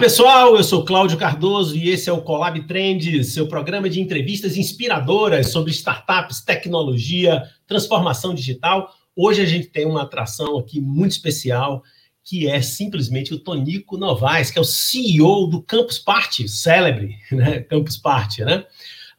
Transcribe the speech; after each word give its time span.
pessoal, 0.00 0.56
eu 0.56 0.64
sou 0.64 0.82
Cláudio 0.82 1.18
Cardoso 1.18 1.76
e 1.76 1.90
esse 1.90 2.08
é 2.08 2.12
o 2.12 2.22
Colab 2.22 2.58
Trends, 2.66 3.34
seu 3.34 3.46
programa 3.46 3.86
de 3.90 4.00
entrevistas 4.00 4.56
inspiradoras 4.56 5.52
sobre 5.52 5.70
startups, 5.72 6.40
tecnologia, 6.40 7.42
transformação 7.66 8.34
digital. 8.34 8.94
Hoje 9.14 9.42
a 9.42 9.44
gente 9.44 9.66
tem 9.66 9.84
uma 9.84 10.04
atração 10.04 10.58
aqui 10.58 10.80
muito 10.80 11.12
especial, 11.12 11.82
que 12.24 12.48
é 12.48 12.62
simplesmente 12.62 13.34
o 13.34 13.38
Tonico 13.38 13.98
Novaes, 13.98 14.50
que 14.50 14.58
é 14.58 14.62
o 14.62 14.64
CEO 14.64 15.46
do 15.46 15.60
Campus 15.60 15.98
Party, 15.98 16.48
célebre, 16.48 17.16
né? 17.30 17.60
Campus 17.60 17.98
Party, 17.98 18.42
né? 18.42 18.64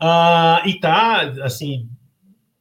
Uh, 0.02 0.68
e 0.68 0.80
tá, 0.80 1.32
assim, 1.44 1.88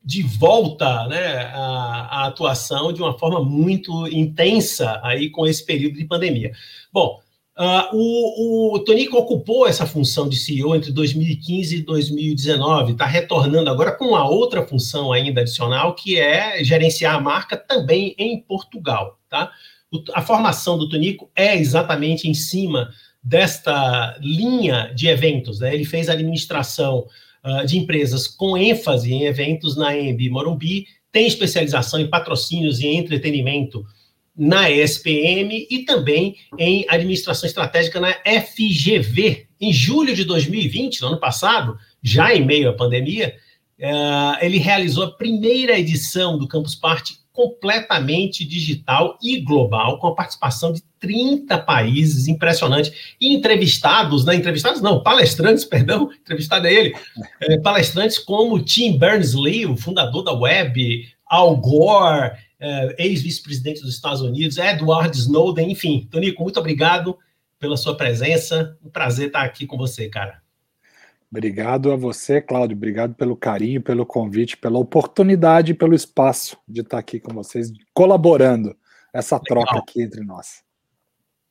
de 0.05 0.23
volta 0.23 1.07
né, 1.09 1.45
à, 1.55 2.25
à 2.25 2.27
atuação 2.27 2.93
de 2.93 3.01
uma 3.01 3.19
forma 3.19 3.43
muito 3.43 4.07
intensa 4.09 5.01
aí 5.03 5.31
com 5.31 5.47
esse 5.47 5.65
período 5.65 5.95
de 5.95 6.05
pandemia. 6.05 6.53
Bom, 6.93 7.19
Uh, 7.59 7.95
o, 7.95 8.75
o 8.77 8.79
Tonico 8.79 9.19
ocupou 9.19 9.67
essa 9.67 9.85
função 9.85 10.29
de 10.29 10.37
CEO 10.37 10.75
entre 10.75 10.93
2015 10.93 11.77
e 11.77 11.83
2019, 11.83 12.93
está 12.93 13.05
retornando 13.05 13.69
agora 13.69 13.93
com 13.93 14.07
uma 14.07 14.29
outra 14.29 14.67
função 14.67 15.13
ainda 15.13 15.43
adicional, 15.43 15.95
que 15.95 16.19
é 16.19 16.65
gerenciar 16.65 17.17
a 17.17 17.21
marca 17.21 17.57
também 17.57 18.15
em 18.17 18.41
Portugal. 18.41 19.19
Tá? 19.29 19.53
O, 19.93 20.03
a 20.15 20.23
formação 20.23 20.79
do 20.79 20.89
Tonico 20.89 21.31
é 21.37 21.57
exatamente 21.57 22.29
em 22.29 22.35
cima 22.35 22.91
desta 23.23 24.17
linha 24.21 24.93
de 24.95 25.09
eventos. 25.09 25.61
Né? 25.61 25.75
Ele 25.75 25.85
fez 25.85 26.09
administração 26.09 27.07
uh, 27.45 27.67
de 27.67 27.77
empresas 27.77 28.27
com 28.27 28.57
ênfase 28.57 29.13
em 29.13 29.25
eventos 29.25 29.77
na 29.77 29.95
EMB 29.95 30.31
Morumbi, 30.31 30.87
tem 31.13 31.27
especialização 31.27 32.01
em 32.01 32.09
patrocínios 32.09 32.81
e 32.81 32.87
entretenimento 32.87 33.85
na 34.41 34.71
ESPM 34.71 35.67
e 35.71 35.85
também 35.85 36.35
em 36.59 36.87
administração 36.89 37.47
estratégica 37.47 38.01
na 38.01 38.15
FGV. 38.25 39.47
Em 39.61 39.71
julho 39.71 40.15
de 40.15 40.25
2020, 40.25 41.03
no 41.03 41.09
ano 41.09 41.21
passado, 41.21 41.77
já 42.03 42.35
em 42.35 42.43
meio 42.43 42.71
à 42.71 42.73
pandemia, 42.73 43.37
uh, 43.79 44.39
ele 44.41 44.57
realizou 44.57 45.05
a 45.05 45.11
primeira 45.11 45.79
edição 45.79 46.39
do 46.39 46.49
Campus 46.49 46.75
Party 46.75 47.21
completamente 47.35 48.43
digital 48.43 49.19
e 49.23 49.43
global, 49.43 49.99
com 49.99 50.07
a 50.07 50.15
participação 50.15 50.73
de 50.73 50.83
30 50.99 51.59
países, 51.59 52.27
impressionante. 52.27 53.17
E 53.21 53.35
entrevistados, 53.35 54.25
né? 54.25 54.35
Entrevistados 54.35 54.81
não, 54.81 55.03
palestrantes, 55.03 55.67
perdão, 55.69 56.11
entrevistado 56.19 56.67
é 56.67 56.73
ele, 56.73 56.95
é, 57.43 57.59
palestrantes 57.59 58.19
como 58.19 58.65
Tim 58.65 58.97
Berners-Lee, 58.97 59.67
o 59.67 59.77
fundador 59.77 60.25
da 60.25 60.33
web, 60.33 61.07
Al 61.27 61.59
Gore, 61.59 62.33
é, 62.61 63.07
ex-vice-presidente 63.07 63.81
dos 63.81 63.95
Estados 63.95 64.21
Unidos, 64.21 64.59
Edward 64.59 65.17
Snowden, 65.17 65.71
enfim. 65.71 66.07
Tonico, 66.11 66.43
muito 66.43 66.61
obrigado 66.61 67.19
pela 67.59 67.77
sua 67.77 67.97
presença. 67.97 68.77
Um 68.85 68.91
prazer 68.91 69.29
estar 69.29 69.43
aqui 69.43 69.67
com 69.67 69.77
você, 69.77 70.09
cara. 70.09 70.43
Obrigado 71.31 71.93
a 71.93 71.97
você, 71.97 72.41
Cláudio. 72.41 72.77
Obrigado 72.77 73.15
pelo 73.15 73.37
carinho, 73.37 73.81
pelo 73.81 74.05
convite, 74.05 74.57
pela 74.57 74.79
oportunidade, 74.79 75.75
pelo 75.75 75.95
espaço 75.95 76.57
de 76.69 76.81
estar 76.81 76.99
aqui 76.99 77.21
com 77.21 77.33
vocês, 77.33 77.73
colaborando 77.95 78.77
essa 79.13 79.37
Legal. 79.37 79.65
troca 79.65 79.79
aqui 79.79 80.03
entre 80.03 80.25
nós. 80.25 80.65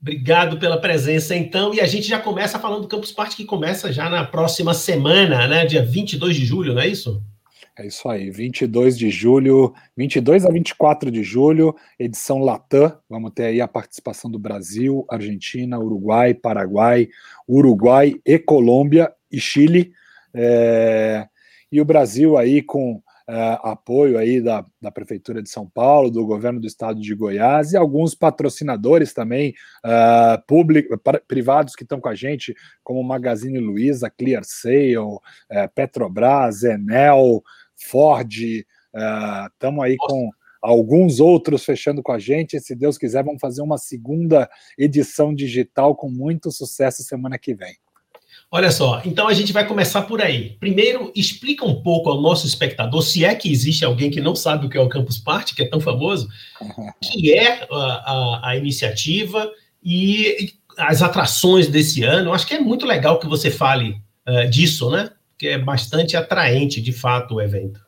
Obrigado 0.02 0.60
pela 0.60 0.80
presença, 0.80 1.36
então. 1.36 1.74
E 1.74 1.82
a 1.82 1.86
gente 1.86 2.08
já 2.08 2.20
começa 2.20 2.60
falando 2.60 2.84
do 2.84 2.88
Campus 2.88 3.12
Party, 3.12 3.36
que 3.36 3.46
começa 3.46 3.92
já 3.92 4.10
na 4.10 4.24
próxima 4.26 4.74
semana, 4.74 5.48
né? 5.48 5.66
Dia 5.66 5.84
22 5.84 6.36
de 6.36 6.46
julho, 6.46 6.74
não 6.74 6.82
é 6.82 6.88
isso? 6.88 7.22
É 7.80 7.88
isso 7.88 8.10
aí, 8.10 8.30
22 8.30 8.98
de 8.98 9.10
julho, 9.10 9.74
22 9.96 10.46
a 10.46 10.50
24 10.50 11.10
de 11.10 11.24
julho, 11.24 11.74
edição 11.98 12.40
Latam. 12.40 12.92
Vamos 13.10 13.32
ter 13.34 13.46
aí 13.46 13.62
a 13.62 13.70
participação 13.70 14.30
do 14.30 14.38
Brasil, 14.38 15.06
Argentina, 15.10 15.80
Uruguai, 15.80 16.34
Paraguai, 16.34 17.08
Uruguai 17.48 18.16
e 18.26 18.38
Colômbia 18.38 19.14
e 19.32 19.40
Chile. 19.40 19.94
É... 20.34 21.26
E 21.72 21.80
o 21.80 21.86
Brasil 21.86 22.38
aí 22.38 22.62
com 22.62 23.02
é, 23.32 23.60
apoio 23.62 24.18
aí 24.18 24.42
da, 24.42 24.66
da 24.82 24.90
Prefeitura 24.90 25.40
de 25.44 25.52
São 25.52 25.70
Paulo, 25.70 26.10
do 26.10 26.26
governo 26.26 26.60
do 26.60 26.66
estado 26.66 27.00
de 27.00 27.14
Goiás 27.14 27.74
e 27.74 27.78
alguns 27.78 28.16
patrocinadores 28.16 29.14
também 29.14 29.54
uh, 29.86 30.44
público, 30.48 31.00
privados 31.28 31.76
que 31.76 31.84
estão 31.84 32.02
com 32.02 32.10
a 32.10 32.16
gente, 32.16 32.56
como 32.84 33.04
Magazine 33.04 33.60
Luiza, 33.60 34.10
Clear 34.10 34.42
Sale, 34.44 34.98
uh, 34.98 35.22
Petrobras, 35.76 36.64
Enel, 36.64 37.44
Ford, 37.80 38.34
estamos 38.34 39.80
uh, 39.80 39.84
aí 39.84 39.96
com 39.98 40.30
alguns 40.62 41.20
outros 41.20 41.64
fechando 41.64 42.04
com 42.04 42.12
a 42.12 42.20
gente. 42.20 42.60
Se 42.60 42.76
Deus 42.76 42.98
quiser, 42.98 43.24
vamos 43.24 43.42
fazer 43.42 43.62
uma 43.62 43.78
segunda 43.78 44.50
edição 44.78 45.34
digital 45.34 45.96
com 45.96 46.10
muito 46.10 46.52
sucesso 46.52 47.04
semana 47.04 47.38
que 47.38 47.54
vem. 47.54 47.76
Olha 48.52 48.72
só, 48.72 49.02
então 49.06 49.28
a 49.28 49.34
gente 49.34 49.54
vai 49.54 49.68
começar 49.68 50.04
por 50.04 50.22
aí. 50.22 50.58
Primeiro, 50.60 51.12
explica 51.16 51.64
um 51.64 51.84
pouco 51.84 52.10
ao 52.10 52.20
nosso 52.20 52.48
espectador, 52.48 53.04
se 53.04 53.24
é 53.24 53.36
que 53.36 53.52
existe 53.52 53.86
alguém 53.86 54.10
que 54.10 54.20
não 54.20 54.36
sabe 54.36 54.66
o 54.66 54.70
que 54.70 54.78
é 54.78 54.82
o 54.82 54.90
Campus 54.90 55.20
Party, 55.20 55.54
que 55.54 55.62
é 55.62 55.70
tão 55.70 55.80
famoso, 55.80 56.28
que 57.02 57.32
é 57.32 57.68
a, 57.72 57.76
a, 57.76 58.50
a 58.50 58.58
iniciativa 58.58 59.52
e 59.84 60.54
as 60.78 61.04
atrações 61.04 61.68
desse 61.68 62.04
ano. 62.04 62.30
Eu 62.30 62.34
acho 62.34 62.48
que 62.48 62.56
é 62.56 62.60
muito 62.60 62.88
legal 62.88 63.20
que 63.20 63.28
você 63.28 63.52
fale 63.52 64.02
uh, 64.28 64.50
disso, 64.50 64.90
né? 64.90 65.12
Que 65.40 65.48
é 65.48 65.58
bastante 65.58 66.18
atraente, 66.18 66.82
de 66.82 66.92
fato, 66.92 67.36
o 67.36 67.42
evento. 67.42 67.80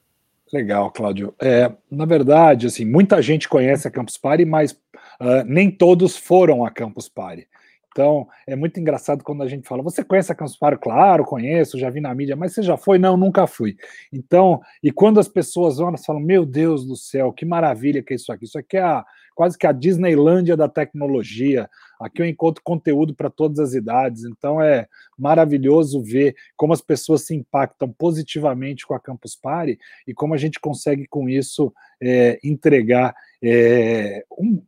Legal, 0.53 0.89
Cláudio. 0.89 1.35
É, 1.39 1.69
na 1.91 2.05
verdade, 2.05 2.67
assim, 2.67 2.85
muita 2.85 3.21
gente 3.21 3.49
conhece 3.49 3.85
a 3.85 3.91
Campus 3.91 4.17
Party, 4.17 4.45
mas 4.45 4.71
uh, 4.71 5.43
nem 5.45 5.69
todos 5.69 6.15
foram 6.15 6.65
a 6.65 6.71
Campus 6.71 7.09
Party. 7.09 7.45
Então, 7.91 8.25
é 8.47 8.55
muito 8.55 8.79
engraçado 8.79 9.21
quando 9.21 9.43
a 9.43 9.49
gente 9.49 9.67
fala, 9.67 9.83
você 9.83 10.01
conhece 10.01 10.31
a 10.31 10.35
Campus 10.35 10.55
Party? 10.55 10.79
Claro, 10.81 11.25
conheço, 11.25 11.77
já 11.77 11.89
vi 11.89 11.99
na 11.99 12.15
mídia, 12.15 12.37
mas 12.37 12.53
você 12.53 12.63
já 12.63 12.77
foi? 12.77 12.97
Não, 12.97 13.17
nunca 13.17 13.45
fui. 13.45 13.75
Então, 14.13 14.61
e 14.81 14.91
quando 14.93 15.19
as 15.19 15.27
pessoas 15.27 15.77
vão, 15.77 15.89
elas 15.89 16.05
falam, 16.05 16.21
meu 16.21 16.45
Deus 16.45 16.85
do 16.85 16.95
céu, 16.95 17.33
que 17.33 17.43
maravilha 17.43 18.01
que 18.01 18.13
é 18.13 18.15
isso 18.15 18.31
aqui. 18.31 18.45
Isso 18.45 18.57
aqui 18.57 18.77
é 18.77 18.81
a, 18.81 19.05
quase 19.35 19.57
que 19.57 19.67
a 19.67 19.71
Disneylândia 19.71 20.57
da 20.57 20.67
tecnologia. 20.67 21.69
Aqui 21.99 22.21
eu 22.21 22.25
encontro 22.25 22.63
conteúdo 22.63 23.13
para 23.13 23.29
todas 23.29 23.59
as 23.59 23.73
idades. 23.73 24.23
Então, 24.23 24.61
é 24.61 24.87
maravilhoso 25.17 26.01
ver 26.01 26.35
como 26.55 26.73
as 26.73 26.81
pessoas 26.81 27.25
se 27.25 27.35
impactam 27.35 27.91
positivamente 27.91 28.85
com 28.85 28.93
a 28.93 28.99
Campus 28.99 29.35
Party 29.35 29.77
e 30.07 30.13
como 30.13 30.33
a 30.33 30.37
gente 30.37 30.59
consegue, 30.59 31.07
com 31.07 31.29
isso, 31.29 31.73
é, 32.01 32.39
entregar 32.43 33.13
é, 33.43 34.23
um, 34.37 34.61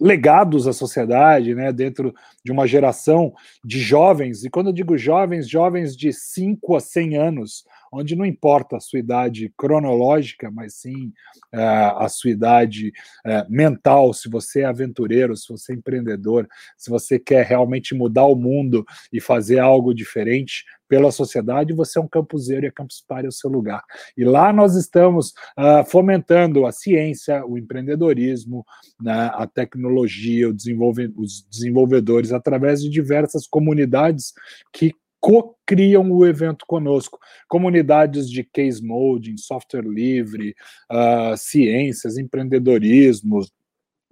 legados 0.00 0.68
à 0.68 0.72
sociedade, 0.72 1.54
né, 1.54 1.72
dentro 1.72 2.14
de 2.44 2.52
uma 2.52 2.66
geração 2.66 3.32
de 3.64 3.80
jovens, 3.80 4.44
e 4.44 4.50
quando 4.50 4.68
eu 4.68 4.72
digo 4.72 4.96
jovens, 4.96 5.48
jovens 5.48 5.96
de 5.96 6.12
5 6.12 6.76
a 6.76 6.80
100 6.80 7.16
anos, 7.16 7.64
onde 7.92 8.16
não 8.16 8.24
importa 8.24 8.76
a 8.76 8.80
sua 8.80 8.98
idade 8.98 9.52
cronológica, 9.56 10.50
mas 10.50 10.74
sim 10.74 11.12
uh, 11.54 11.98
a 11.98 12.08
sua 12.08 12.30
idade 12.30 12.92
uh, 13.26 13.50
mental, 13.50 14.12
se 14.12 14.28
você 14.28 14.60
é 14.60 14.64
aventureiro, 14.64 15.36
se 15.36 15.48
você 15.48 15.72
é 15.72 15.76
empreendedor, 15.76 16.48
se 16.76 16.90
você 16.90 17.18
quer 17.18 17.44
realmente 17.44 17.94
mudar 17.94 18.24
o 18.24 18.36
mundo 18.36 18.84
e 19.12 19.20
fazer 19.20 19.58
algo 19.58 19.94
diferente, 19.94 20.64
pela 20.88 21.12
sociedade, 21.12 21.74
você 21.74 21.98
é 21.98 22.02
um 22.02 22.08
campuseiro 22.08 22.64
e 22.64 22.68
a 22.68 22.72
Campus 22.72 23.04
Party 23.06 23.26
é 23.26 23.28
o 23.28 23.32
seu 23.32 23.50
lugar. 23.50 23.84
E 24.16 24.24
lá 24.24 24.52
nós 24.52 24.74
estamos 24.74 25.34
uh, 25.58 25.84
fomentando 25.86 26.64
a 26.66 26.72
ciência, 26.72 27.44
o 27.44 27.58
empreendedorismo, 27.58 28.64
né, 29.00 29.30
a 29.34 29.46
tecnologia, 29.46 30.52
desenvolve 30.52 31.12
os 31.16 31.46
desenvolvedores, 31.50 32.32
através 32.32 32.82
de 32.82 32.88
diversas 32.88 33.46
comunidades 33.46 34.32
que 34.72 34.94
co-criam 35.20 36.10
o 36.10 36.26
evento 36.26 36.64
conosco. 36.66 37.18
Comunidades 37.48 38.30
de 38.30 38.44
case 38.44 38.82
molding, 38.82 39.36
software 39.36 39.86
livre, 39.86 40.54
uh, 40.90 41.36
ciências, 41.36 42.16
empreendedorismo, 42.16 43.40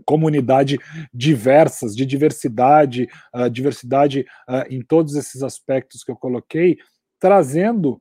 comunidade 0.05 0.79
diversas, 1.13 1.97
de 1.97 2.05
diversidade, 2.05 3.09
uh, 3.35 3.49
diversidade 3.49 4.27
uh, 4.49 4.67
em 4.69 4.83
todos 4.83 5.15
esses 5.15 5.43
aspectos 5.43 6.03
que 6.05 6.11
eu 6.11 6.17
coloquei, 6.17 6.79
trazendo 7.19 8.01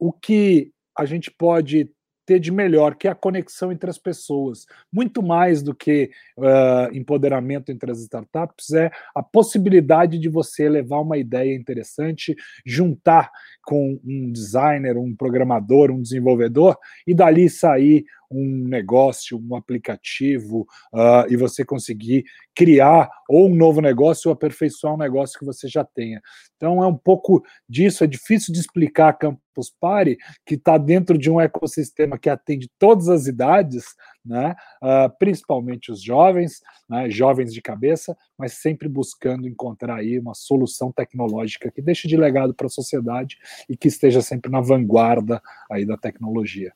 o 0.00 0.12
que 0.12 0.72
a 0.98 1.04
gente 1.04 1.30
pode 1.30 1.88
ter 2.26 2.40
de 2.40 2.50
melhor, 2.50 2.96
que 2.96 3.06
é 3.06 3.10
a 3.10 3.14
conexão 3.14 3.70
entre 3.70 3.88
as 3.88 3.96
pessoas. 3.96 4.66
Muito 4.92 5.22
mais 5.22 5.62
do 5.62 5.74
que 5.74 6.10
uh, 6.36 6.94
empoderamento 6.94 7.70
entre 7.70 7.90
as 7.90 8.00
startups, 8.00 8.72
é 8.72 8.90
a 9.14 9.22
possibilidade 9.22 10.18
de 10.18 10.28
você 10.28 10.68
levar 10.68 11.00
uma 11.00 11.16
ideia 11.16 11.54
interessante, 11.54 12.34
juntar 12.64 13.30
com 13.62 13.98
um 14.04 14.30
designer, 14.32 14.98
um 14.98 15.14
programador, 15.14 15.90
um 15.90 16.02
desenvolvedor, 16.02 16.76
e 17.06 17.14
dali 17.14 17.48
sair 17.48 18.04
um 18.30 18.68
negócio, 18.68 19.38
um 19.38 19.56
aplicativo, 19.56 20.66
uh, 20.92 21.30
e 21.30 21.36
você 21.36 21.64
conseguir 21.64 22.24
criar 22.54 23.08
ou 23.28 23.48
um 23.48 23.54
novo 23.54 23.80
negócio 23.80 24.28
ou 24.28 24.32
aperfeiçoar 24.32 24.94
um 24.94 24.98
negócio 24.98 25.38
que 25.38 25.44
você 25.44 25.68
já 25.68 25.84
tenha. 25.84 26.22
Então 26.56 26.82
é 26.82 26.86
um 26.86 26.96
pouco 26.96 27.44
disso, 27.68 28.02
é 28.02 28.06
difícil 28.06 28.52
de 28.52 28.60
explicar 28.60 29.08
a 29.08 29.12
Campus 29.12 29.70
Party, 29.78 30.16
que 30.44 30.54
está 30.54 30.78
dentro 30.78 31.18
de 31.18 31.30
um 31.30 31.40
ecossistema 31.40 32.18
que 32.18 32.30
atende 32.30 32.70
todas 32.78 33.08
as 33.08 33.26
idades, 33.26 33.84
né, 34.24 34.54
uh, 34.82 35.14
principalmente 35.18 35.92
os 35.92 36.02
jovens, 36.02 36.60
né, 36.88 37.10
jovens 37.10 37.52
de 37.52 37.60
cabeça, 37.60 38.16
mas 38.38 38.54
sempre 38.54 38.88
buscando 38.88 39.46
encontrar 39.46 39.96
aí 39.96 40.18
uma 40.18 40.34
solução 40.34 40.90
tecnológica 40.90 41.70
que 41.70 41.82
deixe 41.82 42.08
de 42.08 42.16
legado 42.16 42.54
para 42.54 42.66
a 42.66 42.70
sociedade 42.70 43.36
e 43.68 43.76
que 43.76 43.88
esteja 43.88 44.22
sempre 44.22 44.50
na 44.50 44.60
vanguarda 44.60 45.42
aí 45.70 45.84
da 45.84 45.96
tecnologia. 45.96 46.72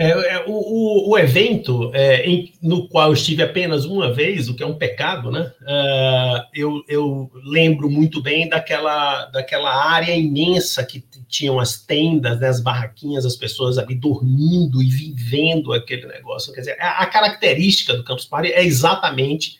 É, 0.00 0.08
é, 0.36 0.44
o, 0.46 1.10
o, 1.10 1.18
evento 1.18 1.90
é, 1.92 2.26
em, 2.26 2.54
no 2.62 2.88
qual 2.88 3.08
eu 3.08 3.12
estive 3.12 3.42
apenas 3.42 3.84
uma 3.84 4.10
vez, 4.10 4.48
o 4.48 4.54
que 4.54 4.62
é 4.62 4.66
um 4.66 4.78
pecado, 4.78 5.30
né? 5.30 5.52
Uh, 5.60 6.42
eu, 6.54 6.82
eu, 6.88 7.30
lembro 7.44 7.90
muito 7.90 8.22
bem 8.22 8.48
daquela, 8.48 9.26
daquela 9.26 9.70
área 9.70 10.16
imensa 10.16 10.82
que 10.86 11.04
tinham 11.28 11.60
as 11.60 11.82
tendas, 11.82 12.40
né, 12.40 12.48
as 12.48 12.62
barraquinhas, 12.62 13.26
as 13.26 13.36
pessoas 13.36 13.76
ali 13.76 13.94
dormindo 13.94 14.82
e 14.82 14.88
vivendo 14.88 15.70
aquele 15.70 16.06
negócio. 16.06 16.54
Quer 16.54 16.60
dizer, 16.60 16.76
a, 16.80 17.02
a 17.02 17.06
característica 17.06 17.94
do 17.94 18.02
Campus 18.02 18.24
Party 18.24 18.52
é 18.52 18.64
exatamente 18.64 19.58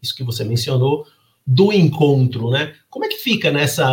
isso 0.00 0.14
que 0.14 0.22
você 0.22 0.44
mencionou, 0.44 1.04
do 1.44 1.72
encontro, 1.72 2.48
né? 2.50 2.74
Como 2.88 3.04
é 3.04 3.08
que 3.08 3.16
fica 3.16 3.50
nessa, 3.50 3.84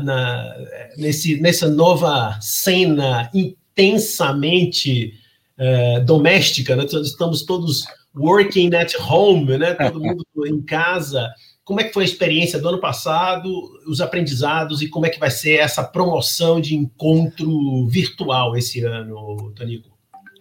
na, 0.00 0.56
nesse, 0.96 1.38
nessa 1.38 1.68
nova 1.68 2.38
cena 2.40 3.30
intensamente 3.34 5.22
é, 5.58 6.00
doméstica, 6.00 6.76
né? 6.76 6.84
Estamos 6.84 7.42
todos 7.42 7.84
working 8.14 8.74
at 8.74 8.92
home, 8.98 9.58
né? 9.58 9.74
Todo 9.74 10.00
mundo 10.00 10.24
em 10.46 10.60
casa. 10.62 11.32
Como 11.64 11.80
é 11.80 11.84
que 11.84 11.94
foi 11.94 12.04
a 12.04 12.06
experiência 12.06 12.58
do 12.58 12.68
ano 12.68 12.80
passado, 12.80 13.50
os 13.86 14.00
aprendizados 14.00 14.82
e 14.82 14.88
como 14.88 15.06
é 15.06 15.10
que 15.10 15.18
vai 15.18 15.30
ser 15.30 15.54
essa 15.54 15.82
promoção 15.82 16.60
de 16.60 16.74
encontro 16.74 17.86
virtual 17.86 18.56
esse 18.56 18.84
ano, 18.84 19.52
Tonico? 19.56 19.93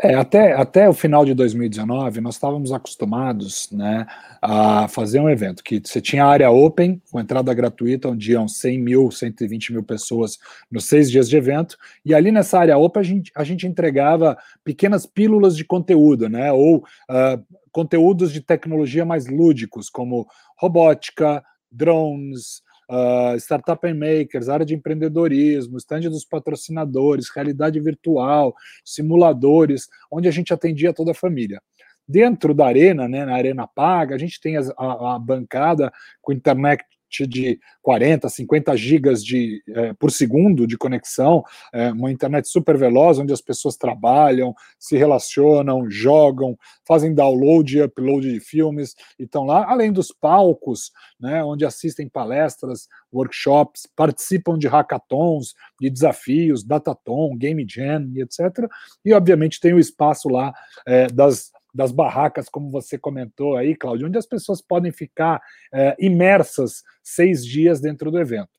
É, 0.05 0.15
até, 0.15 0.51
até 0.51 0.89
o 0.89 0.93
final 0.93 1.23
de 1.23 1.33
2019, 1.33 2.19
nós 2.19 2.35
estávamos 2.35 2.73
acostumados 2.73 3.71
né, 3.71 4.05
a 4.41 4.85
fazer 4.89 5.21
um 5.21 5.29
evento 5.29 5.63
que 5.63 5.81
você 5.81 6.01
tinha 6.01 6.25
área 6.25 6.51
open, 6.51 7.01
com 7.09 7.21
entrada 7.21 7.53
gratuita, 7.53 8.09
onde 8.09 8.33
iam 8.33 8.45
100 8.45 8.79
mil, 8.79 9.09
120 9.09 9.71
mil 9.71 9.81
pessoas 9.81 10.37
nos 10.69 10.89
seis 10.89 11.09
dias 11.09 11.29
de 11.29 11.37
evento, 11.37 11.77
e 12.03 12.13
ali 12.13 12.33
nessa 12.33 12.59
área 12.59 12.77
open 12.77 12.99
a 12.99 13.03
gente, 13.03 13.31
a 13.33 13.45
gente 13.45 13.65
entregava 13.65 14.37
pequenas 14.61 15.05
pílulas 15.05 15.55
de 15.55 15.63
conteúdo, 15.63 16.27
né, 16.27 16.51
ou 16.51 16.79
uh, 16.79 17.57
conteúdos 17.71 18.33
de 18.33 18.41
tecnologia 18.41 19.05
mais 19.05 19.27
lúdicos, 19.27 19.89
como 19.89 20.27
robótica, 20.57 21.41
drones, 21.71 22.61
uh, 22.89 23.35
Startup 23.37 23.87
and 23.87 23.95
Makers, 23.95 24.49
área 24.49 24.65
de 24.65 24.73
empreendedorismo, 24.73 25.77
stand 25.77 26.01
dos 26.01 26.25
patrocinadores, 26.25 27.29
realidade 27.35 27.79
virtual, 27.79 28.53
simuladores, 28.83 29.87
onde 30.11 30.27
a 30.27 30.31
gente 30.31 30.53
atendia 30.53 30.93
toda 30.93 31.11
a 31.11 31.15
família. 31.15 31.61
Dentro 32.07 32.53
da 32.53 32.65
arena, 32.65 33.07
né, 33.07 33.25
na 33.25 33.33
arena 33.33 33.65
paga, 33.65 34.15
a 34.15 34.17
gente 34.17 34.39
tem 34.41 34.57
a, 34.57 34.61
a, 34.77 35.15
a 35.15 35.19
bancada 35.19 35.91
com 36.21 36.33
internet 36.33 36.83
de 37.21 37.59
40, 37.81 38.27
50 38.27 38.75
gigas 38.75 39.23
de, 39.23 39.63
é, 39.69 39.93
por 39.93 40.11
segundo 40.11 40.65
de 40.65 40.77
conexão, 40.77 41.43
é, 41.71 41.91
uma 41.91 42.11
internet 42.11 42.47
super 42.47 42.77
veloz, 42.77 43.19
onde 43.19 43.31
as 43.31 43.41
pessoas 43.41 43.77
trabalham, 43.77 44.55
se 44.79 44.97
relacionam, 44.97 45.89
jogam, 45.89 46.57
fazem 46.87 47.13
download 47.13 47.77
e 47.77 47.83
upload 47.83 48.31
de 48.31 48.39
filmes 48.39 48.95
e 49.19 49.23
estão 49.23 49.43
lá, 49.43 49.69
além 49.69 49.91
dos 49.91 50.11
palcos, 50.11 50.91
né, 51.19 51.43
onde 51.43 51.65
assistem 51.65 52.09
palestras, 52.09 52.87
workshops, 53.13 53.87
participam 53.95 54.57
de 54.57 54.67
hackathons, 54.67 55.53
de 55.79 55.89
desafios, 55.89 56.63
datathon, 56.63 57.37
game 57.37 57.65
jam 57.67 58.09
e 58.15 58.21
etc. 58.21 58.67
E, 59.05 59.13
obviamente, 59.13 59.59
tem 59.59 59.73
o 59.73 59.79
espaço 59.79 60.27
lá 60.29 60.53
é, 60.87 61.07
das 61.07 61.51
das 61.73 61.91
barracas, 61.91 62.47
como 62.47 62.69
você 62.69 62.97
comentou 62.97 63.57
aí, 63.57 63.75
Cláudio, 63.75 64.07
onde 64.07 64.17
as 64.17 64.25
pessoas 64.25 64.61
podem 64.61 64.91
ficar 64.91 65.41
é, 65.73 65.95
imersas 65.99 66.83
seis 67.03 67.45
dias 67.45 67.81
dentro 67.81 68.11
do 68.11 68.19
evento. 68.19 68.51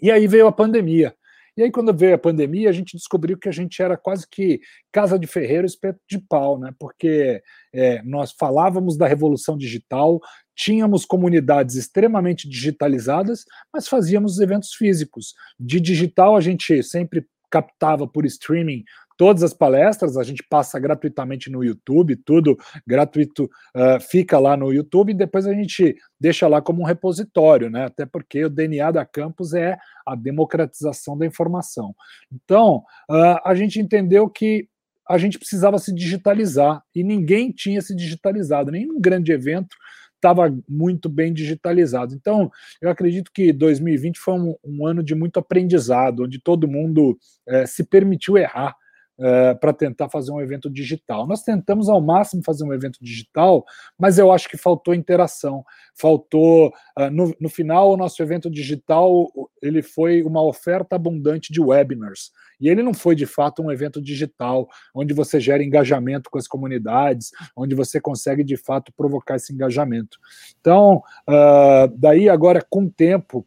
E 0.00 0.10
aí 0.10 0.26
veio 0.26 0.46
a 0.46 0.52
pandemia. 0.52 1.14
E 1.56 1.62
aí, 1.64 1.72
quando 1.72 1.92
veio 1.92 2.14
a 2.14 2.18
pandemia, 2.18 2.70
a 2.70 2.72
gente 2.72 2.96
descobriu 2.96 3.36
que 3.36 3.48
a 3.48 3.52
gente 3.52 3.82
era 3.82 3.96
quase 3.96 4.24
que 4.30 4.60
casa 4.92 5.18
de 5.18 5.26
ferreiro, 5.26 5.66
espeto 5.66 5.98
de 6.08 6.20
pau, 6.20 6.56
né? 6.56 6.72
Porque 6.78 7.42
é, 7.74 8.00
nós 8.04 8.30
falávamos 8.30 8.96
da 8.96 9.08
revolução 9.08 9.58
digital, 9.58 10.20
tínhamos 10.54 11.04
comunidades 11.04 11.74
extremamente 11.74 12.48
digitalizadas, 12.48 13.44
mas 13.72 13.88
fazíamos 13.88 14.34
os 14.34 14.38
eventos 14.38 14.72
físicos. 14.72 15.34
De 15.58 15.80
digital, 15.80 16.36
a 16.36 16.40
gente 16.40 16.80
sempre 16.84 17.26
captava 17.50 18.06
por 18.06 18.24
streaming 18.24 18.84
todas 19.18 19.42
as 19.42 19.52
palestras, 19.52 20.16
a 20.16 20.22
gente 20.22 20.44
passa 20.48 20.78
gratuitamente 20.78 21.50
no 21.50 21.64
YouTube, 21.64 22.14
tudo 22.16 22.56
gratuito 22.86 23.44
uh, 23.44 24.00
fica 24.00 24.38
lá 24.38 24.56
no 24.56 24.72
YouTube 24.72 25.10
e 25.10 25.14
depois 25.14 25.44
a 25.44 25.52
gente 25.52 25.96
deixa 26.20 26.46
lá 26.46 26.62
como 26.62 26.82
um 26.82 26.86
repositório, 26.86 27.68
né? 27.68 27.86
Até 27.86 28.06
porque 28.06 28.44
o 28.44 28.48
DNA 28.48 28.92
da 28.92 29.04
campus 29.04 29.52
é 29.54 29.76
a 30.06 30.14
democratização 30.14 31.18
da 31.18 31.26
informação. 31.26 31.92
Então, 32.32 32.84
uh, 33.10 33.40
a 33.44 33.54
gente 33.56 33.80
entendeu 33.80 34.30
que 34.30 34.68
a 35.06 35.18
gente 35.18 35.36
precisava 35.36 35.78
se 35.78 35.92
digitalizar 35.92 36.80
e 36.94 37.02
ninguém 37.02 37.50
tinha 37.50 37.82
se 37.82 37.96
digitalizado, 37.96 38.70
nenhum 38.70 39.00
grande 39.00 39.32
evento 39.32 39.76
estava 40.14 40.54
muito 40.68 41.08
bem 41.08 41.32
digitalizado. 41.32 42.14
Então, 42.14 42.50
eu 42.80 42.90
acredito 42.90 43.32
que 43.32 43.52
2020 43.52 44.18
foi 44.18 44.34
um, 44.34 44.54
um 44.64 44.86
ano 44.86 45.02
de 45.02 45.14
muito 45.14 45.38
aprendizado, 45.38 46.24
onde 46.24 46.40
todo 46.40 46.68
mundo 46.68 47.16
eh, 47.46 47.66
se 47.66 47.84
permitiu 47.84 48.36
errar 48.36 48.74
uh, 49.18 49.58
para 49.58 49.72
tentar 49.72 50.08
fazer 50.08 50.32
um 50.32 50.40
evento 50.40 50.70
digital. 50.70 51.26
Nós 51.26 51.42
tentamos 51.42 51.88
ao 51.88 52.00
máximo 52.00 52.42
fazer 52.44 52.64
um 52.64 52.72
evento 52.72 52.98
digital, 53.02 53.64
mas 53.98 54.18
eu 54.18 54.32
acho 54.32 54.48
que 54.48 54.56
faltou 54.56 54.94
interação, 54.94 55.64
faltou 55.94 56.68
uh, 56.98 57.10
no, 57.10 57.34
no 57.40 57.48
final 57.48 57.90
o 57.90 57.96
nosso 57.96 58.22
evento 58.22 58.50
digital 58.50 59.28
ele 59.62 59.82
foi 59.82 60.22
uma 60.22 60.42
oferta 60.42 60.96
abundante 60.96 61.52
de 61.52 61.60
webinars 61.60 62.30
e 62.60 62.68
ele 62.68 62.82
não 62.82 62.94
foi 62.94 63.14
de 63.14 63.26
fato 63.26 63.62
um 63.62 63.70
evento 63.70 64.00
digital 64.00 64.68
onde 64.94 65.14
você 65.14 65.38
gera 65.38 65.62
engajamento 65.62 66.30
com 66.30 66.38
as 66.38 66.48
comunidades, 66.48 67.30
onde 67.56 67.74
você 67.74 68.00
consegue 68.00 68.42
de 68.42 68.56
fato 68.56 68.92
provocar 68.92 69.36
esse 69.36 69.52
engajamento. 69.52 70.18
Então, 70.60 71.02
uh, 71.28 71.88
daí 71.96 72.28
agora 72.28 72.64
com 72.68 72.84
o 72.84 72.90
tempo 72.90 73.46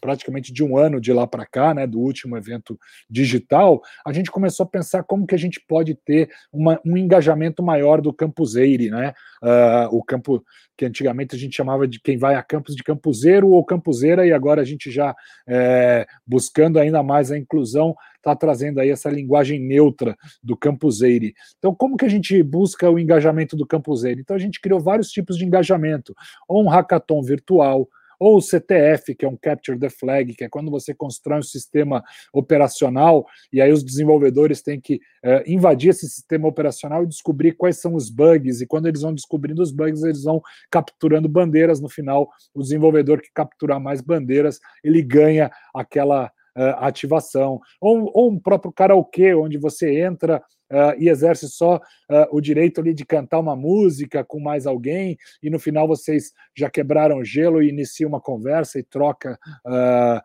praticamente 0.00 0.52
de 0.52 0.62
um 0.62 0.76
ano 0.76 1.00
de 1.00 1.12
lá 1.12 1.26
para 1.26 1.46
cá, 1.46 1.74
né, 1.74 1.86
do 1.86 1.98
último 1.98 2.36
evento 2.36 2.78
digital, 3.08 3.80
a 4.06 4.12
gente 4.12 4.30
começou 4.30 4.64
a 4.64 4.68
pensar 4.68 5.02
como 5.02 5.26
que 5.26 5.34
a 5.34 5.38
gente 5.38 5.60
pode 5.66 5.94
ter 5.94 6.30
uma, 6.52 6.80
um 6.84 6.96
engajamento 6.96 7.62
maior 7.62 8.00
do 8.00 8.12
campuseire, 8.12 8.90
né, 8.90 9.12
uh, 9.42 9.96
o 9.96 10.02
campo 10.02 10.42
que 10.76 10.84
antigamente 10.84 11.34
a 11.34 11.38
gente 11.38 11.56
chamava 11.56 11.88
de 11.88 12.00
quem 12.00 12.16
vai 12.16 12.36
a 12.36 12.42
campus 12.42 12.76
de 12.76 12.84
campuseiro 12.84 13.48
ou 13.48 13.64
campuseira, 13.64 14.24
e 14.24 14.32
agora 14.32 14.62
a 14.62 14.64
gente 14.64 14.92
já 14.92 15.14
é, 15.48 16.06
buscando 16.24 16.78
ainda 16.78 17.02
mais 17.02 17.32
a 17.32 17.36
inclusão, 17.36 17.96
está 18.16 18.36
trazendo 18.36 18.78
aí 18.78 18.90
essa 18.90 19.10
linguagem 19.10 19.60
neutra 19.60 20.16
do 20.42 20.56
campuseire. 20.56 21.34
Então, 21.58 21.74
como 21.74 21.96
que 21.96 22.04
a 22.04 22.08
gente 22.08 22.40
busca 22.44 22.88
o 22.88 22.98
engajamento 22.98 23.56
do 23.56 23.66
campuseire? 23.66 24.20
Então, 24.20 24.36
a 24.36 24.38
gente 24.38 24.60
criou 24.60 24.78
vários 24.78 25.10
tipos 25.10 25.36
de 25.36 25.44
engajamento, 25.44 26.14
ou 26.46 26.62
um 26.62 26.68
hackathon 26.68 27.22
virtual, 27.22 27.88
ou 28.18 28.38
o 28.38 28.42
CTF, 28.42 29.14
que 29.14 29.24
é 29.24 29.28
um 29.28 29.36
Capture 29.36 29.78
the 29.78 29.88
Flag, 29.88 30.34
que 30.34 30.44
é 30.44 30.48
quando 30.48 30.70
você 30.70 30.94
constrói 30.94 31.38
um 31.38 31.42
sistema 31.42 32.02
operacional 32.32 33.26
e 33.52 33.60
aí 33.60 33.72
os 33.72 33.84
desenvolvedores 33.84 34.62
têm 34.62 34.80
que 34.80 35.00
é, 35.22 35.50
invadir 35.50 35.90
esse 35.90 36.08
sistema 36.08 36.48
operacional 36.48 37.02
e 37.04 37.08
descobrir 37.08 37.52
quais 37.52 37.80
são 37.80 37.94
os 37.94 38.10
bugs, 38.10 38.60
e 38.60 38.66
quando 38.66 38.86
eles 38.86 39.02
vão 39.02 39.14
descobrindo 39.14 39.62
os 39.62 39.72
bugs, 39.72 40.02
eles 40.02 40.22
vão 40.22 40.40
capturando 40.70 41.28
bandeiras. 41.28 41.80
No 41.80 41.88
final, 41.88 42.28
o 42.54 42.62
desenvolvedor 42.62 43.20
que 43.20 43.30
capturar 43.34 43.80
mais 43.80 44.00
bandeiras, 44.00 44.58
ele 44.82 45.02
ganha 45.02 45.50
aquela 45.74 46.26
uh, 46.26 46.76
ativação. 46.78 47.60
Ou, 47.80 48.10
ou 48.14 48.30
um 48.30 48.38
próprio 48.38 48.72
karaokê, 48.72 49.34
onde 49.34 49.58
você 49.58 50.00
entra 50.00 50.42
uh, 50.70 50.94
e 50.98 51.08
exerce 51.08 51.48
só 51.48 51.76
uh, 51.76 52.26
o 52.30 52.40
direito 52.40 52.80
ali 52.80 52.94
de 52.94 53.04
cantar 53.04 53.38
uma 53.38 53.56
música 53.56 54.24
com 54.24 54.40
mais 54.40 54.66
alguém, 54.66 55.16
e 55.42 55.50
no 55.50 55.58
final 55.58 55.86
vocês 55.86 56.32
já 56.56 56.70
quebraram 56.70 57.18
o 57.18 57.24
gelo 57.24 57.62
e 57.62 57.68
iniciam 57.68 58.08
uma 58.08 58.20
conversa 58.20 58.78
e 58.78 58.82
troca. 58.82 59.38
Uh, 59.66 60.20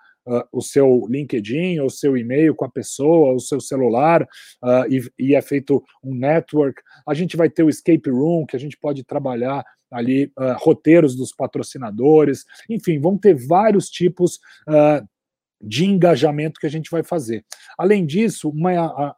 o 0.53 0.61
seu 0.61 1.05
LinkedIn, 1.09 1.81
o 1.81 1.89
seu 1.89 2.15
e-mail 2.15 2.55
com 2.55 2.63
a 2.63 2.71
pessoa, 2.71 3.33
o 3.33 3.41
seu 3.41 3.59
celular, 3.59 4.25
e, 4.89 5.01
e, 5.19 5.35
é 5.35 5.41
feito 5.41 5.83
um 6.01 6.15
network. 6.15 6.81
A 7.05 7.13
gente 7.13 7.35
vai 7.35 7.49
ter 7.49 7.61
o 7.61 7.67
escape 7.67 8.09
room, 8.09 8.45
que 8.45 8.55
a 8.55 8.59
gente 8.59 8.77
pode 8.77 9.03
trabalhar 9.03 9.65
ali 9.91 10.31
roteiros 10.59 11.13
dos 11.13 11.35
patrocinadores. 11.35 12.45
Enfim, 12.69 13.01
vão 13.01 13.17
ter 13.17 13.35
vários 13.35 13.89
tipos 13.89 14.39
de 15.63 15.85
engajamento 15.85 16.59
que 16.59 16.67
a 16.67 16.69
gente 16.69 16.91
vai 16.91 17.03
fazer. 17.03 17.45
Além 17.77 18.05
disso, 18.05 18.53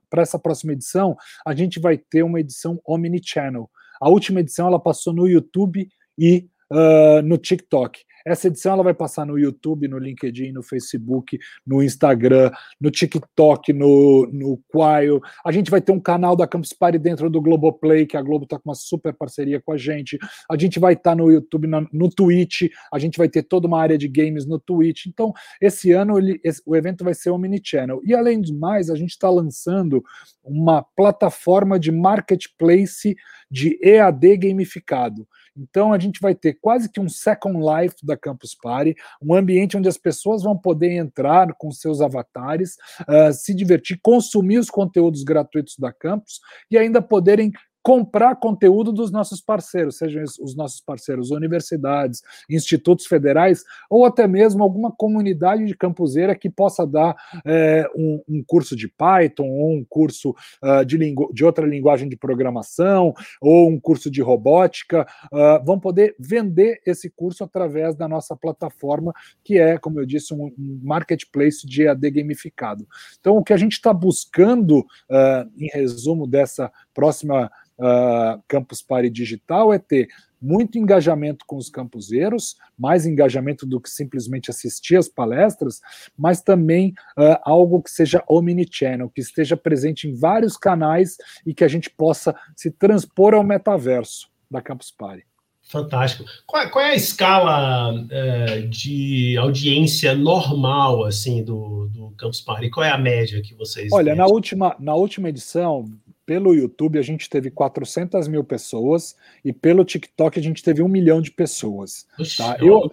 para 0.09 0.21
essa 0.21 0.37
próxima 0.37 0.73
edição, 0.73 1.15
a 1.45 1.53
gente 1.55 1.79
vai 1.79 1.97
ter 1.97 2.23
uma 2.23 2.39
edição 2.39 2.79
omnichannel. 2.85 3.69
A 3.99 4.09
última 4.09 4.41
edição 4.41 4.67
ela 4.67 4.79
passou 4.79 5.13
no 5.13 5.27
YouTube 5.27 5.87
e 6.17 6.47
uh, 6.71 7.21
no 7.23 7.37
TikTok. 7.37 7.99
Essa 8.25 8.47
edição 8.47 8.73
ela 8.73 8.83
vai 8.83 8.93
passar 8.93 9.23
no 9.23 9.37
YouTube, 9.37 9.87
no 9.87 9.99
LinkedIn, 9.99 10.51
no 10.51 10.63
Facebook, 10.63 11.37
no 11.65 11.83
Instagram, 11.83 12.51
no 12.81 12.89
TikTok, 12.89 13.71
no, 13.71 14.27
no 14.33 14.59
Quail. 14.67 15.21
A 15.45 15.51
gente 15.51 15.69
vai 15.69 15.79
ter 15.79 15.91
um 15.91 15.99
canal 15.99 16.35
da 16.35 16.47
Campus 16.47 16.73
Party 16.73 16.97
dentro 16.97 17.29
do 17.29 17.39
Globoplay, 17.39 18.07
que 18.07 18.17
a 18.17 18.21
Globo 18.21 18.45
está 18.45 18.57
com 18.57 18.69
uma 18.69 18.75
super 18.75 19.13
parceria 19.13 19.61
com 19.61 19.71
a 19.71 19.77
gente. 19.77 20.17
A 20.49 20.57
gente 20.57 20.79
vai 20.79 20.93
estar 20.93 21.11
tá 21.11 21.15
no 21.15 21.31
YouTube, 21.31 21.67
no, 21.67 22.09
Twitch, 22.09 22.63
a 22.91 22.97
gente 22.97 23.17
vai 23.17 23.29
ter 23.29 23.43
toda 23.43 23.67
uma 23.67 23.79
área 23.79 23.97
de 23.97 24.07
games 24.07 24.47
no 24.47 24.59
Twitch. 24.59 25.05
Então, 25.05 25.31
esse 25.61 25.91
ano 25.91 26.17
ele, 26.17 26.39
esse, 26.43 26.61
o 26.65 26.75
evento 26.75 27.03
vai 27.03 27.13
ser 27.13 27.29
omnichannel. 27.29 28.01
E 28.03 28.15
além 28.15 28.41
do 28.41 28.57
mais, 28.57 28.89
a 28.89 28.95
gente 28.95 29.11
está 29.11 29.29
lançando 29.29 30.03
uma 30.43 30.81
plataforma 30.81 31.79
de 31.79 31.91
marketplace 31.91 33.15
de 33.49 33.77
EAD 33.83 34.37
gamificado. 34.37 35.27
Então 35.57 35.93
a 35.93 35.99
gente 35.99 36.19
vai 36.19 36.35
ter 36.35 36.57
quase 36.61 36.89
que 36.89 36.99
um 36.99 37.07
second 37.07 37.59
life 37.59 37.95
da 38.03 38.17
Campus 38.17 38.55
Party, 38.55 38.95
um 39.21 39.33
ambiente 39.33 39.77
onde 39.77 39.87
as 39.87 39.97
pessoas 39.97 40.43
vão 40.43 40.57
poder 40.57 40.91
entrar 40.91 41.53
com 41.53 41.71
seus 41.71 42.01
avatares, 42.01 42.75
uh, 43.01 43.31
se 43.33 43.53
divertir, 43.53 43.99
consumir 44.01 44.57
os 44.57 44.69
conteúdos 44.69 45.23
gratuitos 45.23 45.77
da 45.77 45.93
Campus 45.93 46.39
e 46.69 46.77
ainda 46.77 47.01
poderem 47.01 47.51
comprar 47.85 48.37
conteúdo 48.37 48.91
dos 48.91 49.11
nossos 49.11 49.39
parceiros, 49.39 49.99
sejam 49.99 50.23
os 50.23 50.55
nossos 50.55 50.81
parceiros 50.81 51.29
universidades, 51.29 52.23
institutos 52.49 53.05
federais, 53.05 53.63
ou 53.87 54.05
até 54.05 54.27
mesmo 54.27 54.63
alguma 54.63 54.91
comunidade 54.91 55.63
de 55.65 55.77
campuseira 55.77 56.35
que 56.35 56.49
possa 56.49 56.83
dar 56.87 57.15
é, 57.45 57.87
um, 57.95 58.23
um, 58.27 58.43
curso 58.43 58.75
de 58.75 58.87
Python, 58.87 59.47
ou 59.47 59.71
um 59.71 59.85
curso 59.87 60.31
uh, 60.63 60.83
de, 60.83 60.97
de, 61.31 61.45
outra 61.45 61.67
linguagem 61.67 62.09
de 62.09 62.17
programação, 62.17 63.13
ou 63.39 63.69
um 63.69 63.79
curso 63.79 64.09
de 64.09 64.19
robótica, 64.19 65.05
uh, 65.31 65.63
vão 65.63 65.79
poder 65.79 66.15
vender 66.17 66.81
esse 66.87 67.11
curso 67.11 67.43
através 67.43 67.95
da 67.95 68.07
nossa 68.07 68.35
plataforma, 68.35 69.13
que 69.43 69.59
é, 69.59 69.77
como 69.77 69.99
eu 69.99 70.07
disse, 70.07 70.33
um, 70.33 70.51
marketplace 70.81 71.67
de 71.67 71.87
AD 71.87 72.09
gamificado. 72.09 72.87
Então, 73.19 73.37
o 73.37 73.43
que 73.43 73.53
a 73.53 73.57
gente 73.57 73.73
está 73.73 73.93
buscando, 73.93 74.79
uh, 74.79 75.47
em 75.55 75.67
resumo 75.71 76.25
dessa 76.25 76.71
próxima 76.95 77.51
uh, 77.77 78.41
Campus 78.47 78.81
Party 78.81 79.09
Digital 79.09 79.73
é 79.73 79.77
ter 79.77 80.07
muito 80.41 80.77
engajamento 80.77 81.43
com 81.45 81.57
os 81.57 81.69
campuseiros, 81.69 82.55
mais 82.77 83.05
engajamento 83.05 83.65
do 83.65 83.81
que 83.81 83.89
simplesmente 83.89 84.49
assistir 84.49 84.95
às 84.95 85.09
palestras, 85.09 85.81
mas 86.17 86.41
também 86.41 86.93
uh, 87.17 87.37
algo 87.43 87.81
que 87.81 87.89
seja 87.89 88.23
omnichannel, 88.27 89.09
que 89.09 89.21
esteja 89.21 89.57
presente 89.57 90.07
em 90.07 90.15
vários 90.15 90.55
canais 90.55 91.17
e 91.45 91.53
que 91.53 91.63
a 91.63 91.67
gente 91.67 91.89
possa 91.89 92.35
se 92.55 92.71
transpor 92.71 93.33
ao 93.33 93.43
metaverso 93.43 94.29
da 94.49 94.61
Campus 94.61 94.91
Party. 94.91 95.25
Fantástico. 95.63 96.25
Qual, 96.45 96.69
qual, 96.69 96.85
é 96.85 96.91
a 96.91 96.95
escala 96.95 98.05
é, 98.11 98.61
de 98.61 99.35
audiência 99.37 100.13
normal 100.13 101.03
assim 101.05 101.43
do, 101.43 101.87
do 101.87 102.11
Campus 102.11 102.39
Party? 102.39 102.69
Qual 102.69 102.85
é 102.85 102.91
a 102.91 102.99
média 102.99 103.41
que 103.41 103.55
vocês? 103.55 103.91
Olha, 103.91 104.13
na 104.13 104.27
última, 104.27 104.75
na 104.79 104.93
última 104.93 105.27
edição 105.27 105.91
pelo 106.25 106.53
YouTube 106.53 106.97
a 106.97 107.01
gente 107.01 107.29
teve 107.29 107.51
400 107.51 108.27
mil 108.27 108.43
pessoas 108.43 109.15
e 109.43 109.53
pelo 109.53 109.85
TikTok 109.85 110.39
a 110.39 110.43
gente 110.43 110.63
teve 110.63 110.81
um 110.81 110.87
milhão 110.87 111.21
de 111.21 111.31
pessoas. 111.31 112.07
tá? 112.37 112.57
eu, 112.59 112.91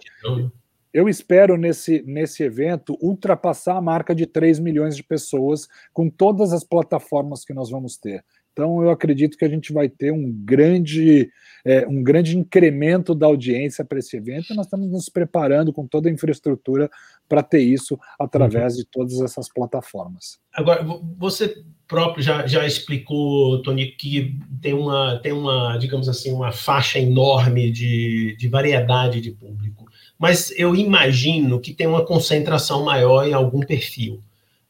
eu 0.93 1.09
espero 1.09 1.57
nesse, 1.57 2.03
nesse 2.05 2.43
evento 2.43 2.97
ultrapassar 3.01 3.77
a 3.77 3.81
marca 3.81 4.13
de 4.13 4.27
3 4.27 4.59
milhões 4.59 4.95
de 4.95 5.03
pessoas 5.03 5.67
com 5.91 6.09
todas 6.09 6.53
as 6.53 6.63
plataformas 6.63 7.43
que 7.43 7.53
nós 7.53 7.69
vamos 7.69 7.97
ter. 7.97 8.23
Então, 8.53 8.83
eu 8.83 8.91
acredito 8.91 9.35
que 9.35 9.43
a 9.43 9.49
gente 9.49 9.73
vai 9.73 9.89
ter 9.89 10.11
um 10.11 10.31
grande, 10.31 11.31
é, 11.65 11.87
um 11.87 12.03
grande 12.03 12.37
incremento 12.37 13.15
da 13.15 13.25
audiência 13.25 13.83
para 13.83 13.97
esse 13.97 14.15
evento. 14.15 14.53
E 14.53 14.55
nós 14.55 14.67
estamos 14.67 14.91
nos 14.91 15.09
preparando 15.09 15.73
com 15.73 15.87
toda 15.87 16.07
a 16.07 16.11
infraestrutura 16.11 16.87
para 17.27 17.41
ter 17.41 17.61
isso 17.61 17.97
através 18.19 18.73
uhum. 18.73 18.79
de 18.79 18.85
todas 18.85 19.21
essas 19.21 19.51
plataformas. 19.51 20.39
Agora, 20.53 20.85
você 21.17 21.63
próprio 21.93 22.23
já, 22.23 22.47
já 22.47 22.65
explicou, 22.65 23.61
Tony, 23.61 23.91
que 23.91 24.35
tem 24.59 24.73
uma, 24.73 25.19
tem 25.21 25.31
uma, 25.31 25.77
digamos 25.77 26.09
assim, 26.09 26.31
uma 26.31 26.51
faixa 26.51 26.97
enorme 26.97 27.69
de, 27.69 28.35
de 28.35 28.47
variedade 28.47 29.21
de 29.21 29.29
público. 29.29 29.85
Mas 30.17 30.51
eu 30.57 30.75
imagino 30.75 31.59
que 31.59 31.71
tem 31.71 31.85
uma 31.85 32.03
concentração 32.03 32.83
maior 32.83 33.27
em 33.27 33.33
algum 33.33 33.59
perfil. 33.59 34.23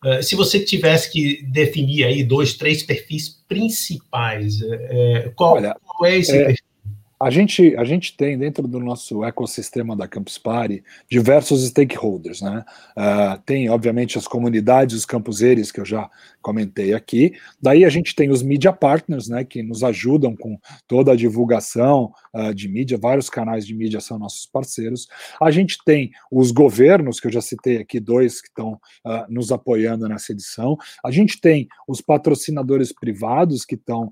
Uh, 0.04 0.22
se 0.22 0.36
você 0.36 0.60
tivesse 0.60 1.10
que 1.10 1.42
definir 1.44 2.04
aí 2.04 2.26
dois, 2.26 2.56
três 2.56 2.84
perfis 2.84 3.30
principais, 3.48 4.62
é, 4.62 5.32
qual, 5.34 5.54
Olha, 5.54 5.78
qual 5.82 6.12
é 6.12 6.18
esse 6.18 6.36
é, 6.36 6.46
perfil? 6.48 6.66
A 7.24 7.30
gente, 7.30 7.74
a 7.78 7.86
gente 7.86 8.18
tem 8.18 8.38
dentro 8.38 8.68
do 8.68 8.82
nosso 8.82 9.24
ecossistema 9.24 9.96
da 9.96 10.10
Campus 10.10 10.38
Party 10.38 10.84
diversos 11.10 11.66
stakeholders, 11.70 12.42
né? 12.42 12.66
Uh, 12.98 13.42
tem, 13.46 13.70
obviamente, 13.70 14.18
as 14.18 14.28
comunidades, 14.28 14.94
os 14.94 15.06
campuseiros 15.06 15.72
que 15.72 15.80
eu 15.80 15.86
já 15.86 16.10
comentei 16.42 16.94
aqui. 16.94 17.32
Daí 17.62 17.86
a 17.86 17.90
gente 17.90 18.14
tem 18.14 18.30
os 18.30 18.44
media 18.44 18.74
partners, 18.74 19.30
né, 19.30 19.46
que 19.46 19.64
nos 19.64 19.86
ajudam 19.86 20.36
com 20.36 20.60
toda 20.86 21.14
a 21.14 21.16
divulgação 21.16 22.12
uh, 22.34 22.54
de 22.54 22.68
mídia, 22.68 22.98
vários 22.98 23.30
canais 23.30 23.66
de 23.66 23.74
mídia 23.74 24.02
são 24.02 24.20
nossos 24.20 24.46
parceiros. 24.46 25.08
A 25.42 25.50
gente 25.50 25.78
tem 25.86 26.12
os 26.30 26.52
governos, 26.52 27.22
que 27.22 27.28
eu 27.28 27.32
já 27.32 27.40
citei 27.40 27.78
aqui, 27.78 28.02
dois 28.02 28.42
que 28.42 28.50
estão 28.50 28.74
uh, 28.74 29.26
nos 29.30 29.50
apoiando 29.50 30.10
nessa 30.10 30.34
edição. 30.34 30.76
A 31.02 31.10
gente 31.10 31.40
tem 31.40 31.70
os 31.88 32.02
patrocinadores 32.02 32.92
privados 32.92 33.64
que 33.64 33.76
estão 33.76 34.12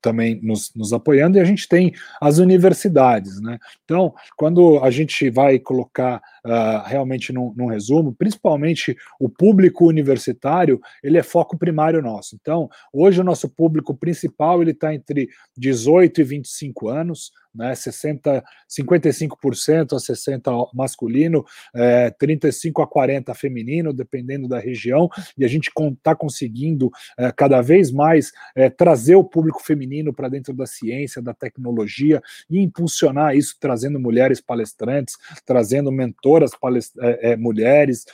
também 0.00 0.40
nos, 0.42 0.72
nos, 0.74 0.92
apoiando, 0.92 1.38
e 1.38 1.40
a 1.40 1.44
gente 1.44 1.68
tem 1.68 1.92
as 2.20 2.38
universidades. 2.38 3.40
Né? 3.40 3.58
Então, 3.84 4.14
quando 4.36 4.82
a 4.82 4.90
gente 4.90 5.28
vai 5.30 5.58
colocar 5.58 6.20
uh, 6.44 6.86
realmente 6.86 7.32
num, 7.32 7.52
num, 7.56 7.66
resumo, 7.66 8.14
principalmente 8.14 8.96
o 9.18 9.28
público 9.28 9.86
universitário, 9.86 10.80
ele 11.02 11.18
é 11.18 11.22
foco 11.22 11.58
primário 11.58 12.02
nosso. 12.02 12.36
Então, 12.40 12.68
hoje 12.92 13.20
o 13.20 13.24
nosso 13.24 13.48
público 13.48 13.94
principal 13.94 14.62
ele 14.62 14.72
está 14.72 14.94
entre 14.94 15.28
18 15.56 16.20
e 16.20 16.24
25 16.24 16.88
anos, 16.88 17.32
né, 17.54 17.74
60, 17.74 18.42
55% 18.68 19.92
a 19.92 19.96
60% 19.96 20.68
masculino, 20.74 21.44
é, 21.74 22.10
35% 22.10 22.82
a 22.82 22.86
40% 22.86 23.34
feminino, 23.34 23.92
dependendo 23.92 24.48
da 24.48 24.58
região, 24.58 25.08
e 25.36 25.44
a 25.44 25.48
gente 25.48 25.70
está 25.92 26.14
conseguindo 26.14 26.90
é, 27.18 27.32
cada 27.32 27.60
vez 27.60 27.90
mais 27.90 28.32
é, 28.54 28.70
trazer 28.70 29.16
o 29.16 29.24
público 29.24 29.62
feminino 29.62 30.12
para 30.12 30.28
dentro 30.28 30.54
da 30.54 30.66
ciência, 30.66 31.22
da 31.22 31.34
tecnologia 31.34 32.22
e 32.48 32.60
impulsionar 32.60 33.36
isso, 33.36 33.56
trazendo 33.58 33.98
mulheres 33.98 34.40
palestrantes, 34.40 35.16
trazendo 35.44 35.90
mentoras 35.90 36.52
palest 36.58 36.94
mulheres, 37.38 38.04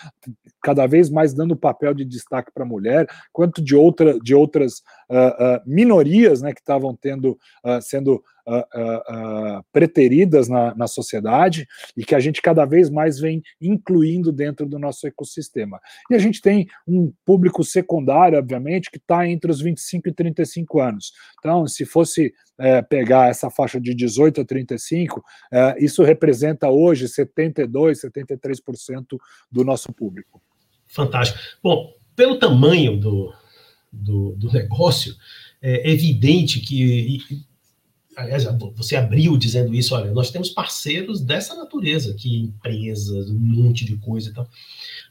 cada 0.62 0.86
vez 0.86 1.08
mais 1.08 1.32
dando 1.32 1.56
papel 1.56 1.94
de 1.94 2.04
destaque 2.04 2.50
para 2.52 2.64
a 2.64 2.66
mulher, 2.66 3.06
quanto 3.32 3.62
de, 3.62 3.74
outra, 3.74 4.18
de 4.18 4.34
outras 4.34 4.82
uh, 5.10 5.60
minorias 5.66 6.42
né, 6.42 6.52
que 6.52 6.60
estavam 6.60 6.94
tendo, 6.94 7.38
uh, 7.64 7.80
sendo 7.80 8.22
preteridas 9.72 10.48
na, 10.48 10.72
na 10.76 10.86
sociedade 10.86 11.66
e 11.96 12.04
que 12.04 12.14
a 12.14 12.20
gente 12.20 12.40
cada 12.40 12.64
vez 12.64 12.88
mais 12.88 13.18
vem 13.18 13.42
incluindo 13.60 14.30
dentro 14.30 14.66
do 14.66 14.78
nosso 14.78 15.04
ecossistema. 15.04 15.80
E 16.08 16.14
a 16.14 16.18
gente 16.18 16.40
tem 16.40 16.68
um 16.86 17.12
público 17.24 17.64
secundário, 17.64 18.38
obviamente, 18.38 18.88
que 18.88 18.98
está 18.98 19.26
entre 19.26 19.50
os 19.50 19.60
25 19.60 20.08
e 20.08 20.12
35 20.12 20.80
anos. 20.80 21.12
Então, 21.40 21.66
se 21.66 21.84
fosse 21.84 22.32
é, 22.56 22.82
pegar 22.82 23.28
essa 23.28 23.50
faixa 23.50 23.80
de 23.80 23.92
18 23.92 24.40
a 24.40 24.44
35, 24.44 25.24
é, 25.52 25.84
isso 25.84 26.04
representa 26.04 26.68
hoje 26.68 27.08
72, 27.08 28.00
73% 28.00 29.04
do 29.50 29.64
nosso 29.64 29.92
público. 29.92 30.40
Fantástico. 30.86 31.38
Bom, 31.60 31.92
pelo 32.14 32.38
tamanho 32.38 32.96
do, 32.96 33.32
do, 33.96 34.34
do 34.36 34.52
negócio, 34.52 35.14
é 35.60 35.90
evidente 35.90 36.60
que 36.60 37.20
aliás, 38.16 38.44
você 38.74 38.96
abriu 38.96 39.36
dizendo 39.36 39.74
isso, 39.74 39.94
olha, 39.94 40.10
nós 40.10 40.30
temos 40.30 40.48
parceiros 40.48 41.20
dessa 41.20 41.54
natureza 41.54 42.12
aqui, 42.12 42.38
empresas, 42.38 43.28
um 43.30 43.38
monte 43.38 43.84
de 43.84 43.96
coisa 43.98 44.30
e 44.30 44.32
tal. 44.32 44.48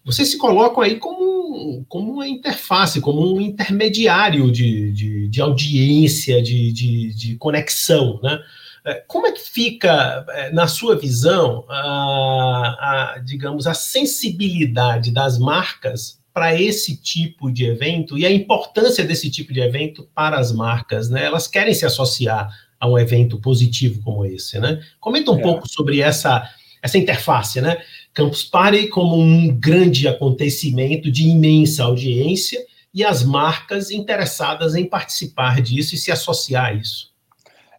Vocês 0.04 0.30
se 0.30 0.38
colocam 0.38 0.82
aí 0.82 0.98
como, 0.98 1.86
como 1.88 2.14
uma 2.14 2.28
interface, 2.28 3.00
como 3.00 3.36
um 3.36 3.40
intermediário 3.40 4.52
de, 4.52 4.92
de, 4.92 5.28
de 5.28 5.42
audiência, 5.42 6.42
de, 6.42 6.72
de, 6.72 7.14
de, 7.14 7.36
conexão, 7.36 8.20
né? 8.24 8.40
É, 8.84 8.94
como 9.08 9.26
é 9.26 9.32
que 9.32 9.42
fica, 9.42 10.26
é, 10.30 10.52
na 10.52 10.68
sua 10.68 10.96
visão, 10.96 11.66
a, 11.70 13.16
a 13.16 13.20
digamos, 13.20 13.66
a 13.66 13.74
sensibilidade 13.74 15.12
das 15.12 15.40
marcas 15.40 16.20
para 16.36 16.54
esse 16.62 16.98
tipo 16.98 17.50
de 17.50 17.64
evento 17.64 18.18
e 18.18 18.26
a 18.26 18.30
importância 18.30 19.06
desse 19.06 19.32
tipo 19.32 19.54
de 19.54 19.62
evento 19.62 20.06
para 20.14 20.38
as 20.38 20.52
marcas, 20.52 21.10
né? 21.10 21.24
Elas 21.24 21.48
querem 21.48 21.74
se 21.74 21.86
associar 21.86 22.50
a 22.78 22.90
um 22.90 23.00
evento 23.00 23.40
positivo 23.40 24.02
como 24.04 24.26
esse, 24.26 24.60
né? 24.60 24.82
Comenta 25.00 25.32
um 25.32 25.40
é. 25.40 25.42
pouco 25.42 25.66
sobre 25.66 26.02
essa, 26.02 26.46
essa 26.84 26.98
interface, 26.98 27.62
né? 27.62 27.82
Campus 28.14 28.44
Party 28.44 28.88
como 28.90 29.18
um 29.18 29.48
grande 29.48 30.10
acontecimento 30.10 31.10
de 31.10 31.24
imensa 31.24 31.86
audiência 31.86 32.62
e 32.94 33.02
as 33.02 33.24
marcas 33.24 33.90
interessadas 33.90 34.76
em 34.76 34.84
participar 34.84 35.62
disso 35.62 35.96
e 35.96 35.98
se 35.98 36.12
associar 36.12 36.66
a 36.66 36.74
isso. 36.74 37.15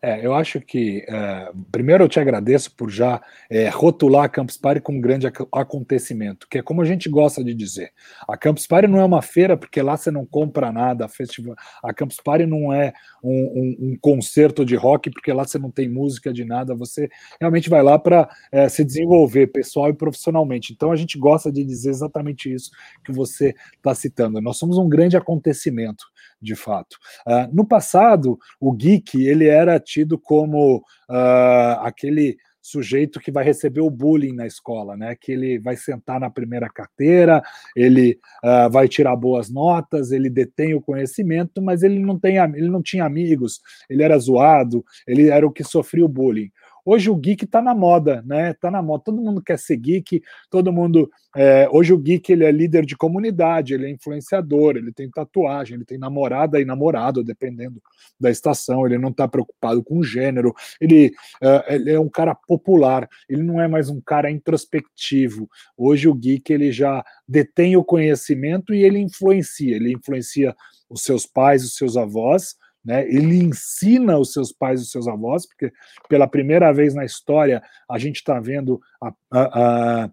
É, 0.06 0.24
eu 0.24 0.32
acho 0.32 0.60
que, 0.60 1.04
é, 1.08 1.50
primeiro, 1.72 2.04
eu 2.04 2.08
te 2.08 2.20
agradeço 2.20 2.72
por 2.76 2.88
já 2.88 3.20
é, 3.50 3.68
rotular 3.68 4.22
a 4.22 4.28
Campus 4.28 4.56
Party 4.56 4.80
como 4.80 4.98
um 4.98 5.00
grande 5.00 5.26
ac 5.26 5.44
acontecimento, 5.52 6.46
que 6.48 6.58
é 6.58 6.62
como 6.62 6.80
a 6.80 6.84
gente 6.84 7.08
gosta 7.08 7.42
de 7.42 7.52
dizer. 7.52 7.90
A 8.28 8.36
Campus 8.36 8.68
Party 8.68 8.86
não 8.86 9.00
é 9.00 9.04
uma 9.04 9.20
feira, 9.20 9.56
porque 9.56 9.82
lá 9.82 9.96
você 9.96 10.12
não 10.12 10.24
compra 10.24 10.70
nada. 10.70 11.06
A, 11.06 11.08
festival, 11.08 11.56
a 11.82 11.92
Campus 11.92 12.18
Party 12.24 12.46
não 12.46 12.72
é 12.72 12.92
um, 13.20 13.32
um, 13.32 13.76
um, 13.80 13.98
concerto 14.00 14.64
de 14.64 14.76
rock, 14.76 15.10
porque 15.10 15.32
lá 15.32 15.44
você 15.44 15.58
não 15.58 15.72
tem 15.72 15.88
música 15.88 16.32
de 16.32 16.44
nada. 16.44 16.72
Você 16.76 17.08
realmente 17.40 17.68
vai 17.68 17.82
lá 17.82 17.98
para 17.98 18.28
é, 18.52 18.68
se 18.68 18.84
desenvolver 18.84 19.48
pessoal 19.48 19.90
e 19.90 19.92
profissionalmente. 19.92 20.72
Então, 20.72 20.92
a 20.92 20.96
gente 20.96 21.18
gosta 21.18 21.50
de 21.50 21.64
dizer 21.64 21.90
exatamente 21.90 22.54
isso 22.54 22.70
que 23.04 23.10
você 23.10 23.56
está 23.76 23.92
citando. 23.92 24.40
Nós 24.40 24.56
somos 24.56 24.78
um 24.78 24.88
grande 24.88 25.16
acontecimento 25.16 26.04
de 26.46 26.54
fato. 26.54 26.96
Uh, 27.26 27.54
no 27.54 27.66
passado, 27.66 28.38
o 28.60 28.72
geek 28.72 29.26
ele 29.26 29.46
era 29.46 29.78
tido 29.80 30.18
como 30.18 30.78
uh, 31.10 31.80
aquele 31.80 32.36
sujeito 32.66 33.20
que 33.20 33.30
vai 33.30 33.44
receber 33.44 33.80
o 33.80 33.90
bullying 33.90 34.32
na 34.32 34.46
escola, 34.46 34.96
né? 34.96 35.14
Que 35.14 35.32
ele 35.32 35.58
vai 35.58 35.76
sentar 35.76 36.18
na 36.18 36.28
primeira 36.28 36.68
carteira, 36.68 37.40
ele 37.76 38.18
uh, 38.44 38.68
vai 38.70 38.88
tirar 38.88 39.14
boas 39.14 39.48
notas, 39.48 40.10
ele 40.10 40.28
detém 40.28 40.74
o 40.74 40.80
conhecimento, 40.80 41.62
mas 41.62 41.84
ele 41.84 42.00
não 42.00 42.18
tem, 42.18 42.38
ele 42.38 42.68
não 42.68 42.82
tinha 42.82 43.04
amigos, 43.04 43.60
ele 43.88 44.02
era 44.02 44.18
zoado, 44.18 44.84
ele 45.06 45.28
era 45.28 45.46
o 45.46 45.52
que 45.52 45.62
sofria 45.62 46.04
o 46.04 46.08
bullying. 46.08 46.50
Hoje 46.88 47.10
o 47.10 47.16
geek 47.16 47.44
está 47.44 47.60
na 47.60 47.74
moda, 47.74 48.22
né? 48.24 48.52
Está 48.52 48.70
na 48.70 48.80
moda. 48.80 49.02
Todo 49.06 49.20
mundo 49.20 49.42
quer 49.42 49.58
ser 49.58 49.76
geek, 49.76 50.22
todo 50.48 50.72
mundo. 50.72 51.10
É, 51.34 51.68
hoje 51.72 51.92
o 51.92 51.98
geek 51.98 52.32
ele 52.32 52.44
é 52.44 52.52
líder 52.52 52.86
de 52.86 52.96
comunidade, 52.96 53.74
ele 53.74 53.86
é 53.86 53.90
influenciador, 53.90 54.76
ele 54.76 54.92
tem 54.92 55.10
tatuagem, 55.10 55.74
ele 55.74 55.84
tem 55.84 55.98
namorada 55.98 56.60
e 56.60 56.64
namorado, 56.64 57.24
dependendo 57.24 57.82
da 58.20 58.30
estação. 58.30 58.86
Ele 58.86 58.98
não 58.98 59.08
está 59.08 59.26
preocupado 59.26 59.82
com 59.82 60.00
gênero. 60.00 60.54
Ele, 60.80 61.12
é, 61.42 61.74
ele 61.74 61.90
é 61.90 61.98
um 61.98 62.08
cara 62.08 62.36
popular. 62.36 63.08
Ele 63.28 63.42
não 63.42 63.60
é 63.60 63.66
mais 63.66 63.90
um 63.90 64.00
cara 64.00 64.30
introspectivo. 64.30 65.50
Hoje 65.76 66.06
o 66.08 66.14
geek 66.14 66.52
ele 66.52 66.70
já 66.70 67.04
detém 67.26 67.76
o 67.76 67.82
conhecimento 67.82 68.72
e 68.72 68.84
ele 68.84 69.00
influencia. 69.00 69.74
Ele 69.74 69.92
influencia 69.92 70.54
os 70.88 71.02
seus 71.02 71.26
pais, 71.26 71.64
os 71.64 71.74
seus 71.74 71.96
avós 71.96 72.54
né? 72.86 73.04
Ele 73.08 73.42
ensina 73.42 74.16
os 74.16 74.32
seus 74.32 74.52
pais, 74.52 74.80
os 74.80 74.90
seus 74.92 75.08
avós, 75.08 75.44
porque 75.44 75.72
pela 76.08 76.28
primeira 76.28 76.72
vez 76.72 76.94
na 76.94 77.04
história 77.04 77.60
a 77.90 77.98
gente 77.98 78.16
está 78.16 78.38
vendo 78.38 78.80
a, 79.02 79.12
a, 79.32 80.04
a 80.04 80.10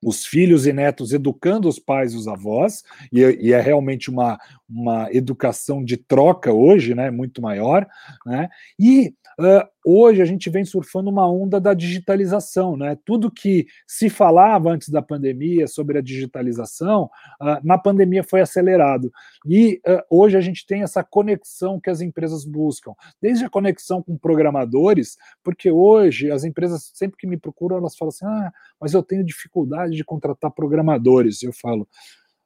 os 0.00 0.24
filhos 0.24 0.64
e 0.64 0.72
netos 0.72 1.12
educando 1.12 1.68
os 1.68 1.78
pais 1.78 2.12
e 2.12 2.16
os 2.16 2.28
avós, 2.28 2.84
e, 3.12 3.20
e, 3.20 3.52
é 3.52 3.60
realmente 3.60 4.08
uma, 4.08 4.38
uma 4.68 5.12
educação 5.12 5.84
de 5.84 5.96
troca 5.96 6.52
hoje, 6.52 6.94
né, 6.94 7.10
muito 7.10 7.42
maior, 7.42 7.84
né, 8.24 8.48
e 8.78 9.12
hoje 9.84 10.20
a 10.20 10.24
gente 10.24 10.50
vem 10.50 10.64
surfando 10.64 11.08
uma 11.08 11.30
onda 11.30 11.60
da 11.60 11.72
digitalização, 11.72 12.76
né, 12.76 12.98
tudo 13.04 13.30
que 13.30 13.66
se 13.86 14.10
falava 14.10 14.70
antes 14.70 14.88
da 14.88 15.00
pandemia 15.00 15.68
sobre 15.68 15.96
a 15.98 16.02
digitalização, 16.02 17.08
na 17.62 17.78
pandemia 17.78 18.24
foi 18.24 18.40
acelerado, 18.40 19.12
e 19.46 19.80
hoje 20.10 20.36
a 20.36 20.40
gente 20.40 20.66
tem 20.66 20.82
essa 20.82 21.04
conexão 21.04 21.78
que 21.80 21.88
as 21.88 22.00
empresas 22.00 22.44
buscam, 22.44 22.92
desde 23.22 23.44
a 23.44 23.50
conexão 23.50 24.02
com 24.02 24.18
programadores, 24.18 25.16
porque 25.44 25.70
hoje 25.70 26.30
as 26.30 26.42
empresas, 26.42 26.90
sempre 26.94 27.16
que 27.16 27.26
me 27.26 27.36
procuram, 27.36 27.76
elas 27.76 27.96
falam 27.96 28.10
assim, 28.10 28.26
ah, 28.26 28.52
mas 28.80 28.92
eu 28.92 29.02
tenho 29.02 29.24
dificuldade 29.24 29.94
de 29.94 30.04
contratar 30.04 30.50
programadores, 30.50 31.42
eu 31.42 31.52
falo, 31.52 31.88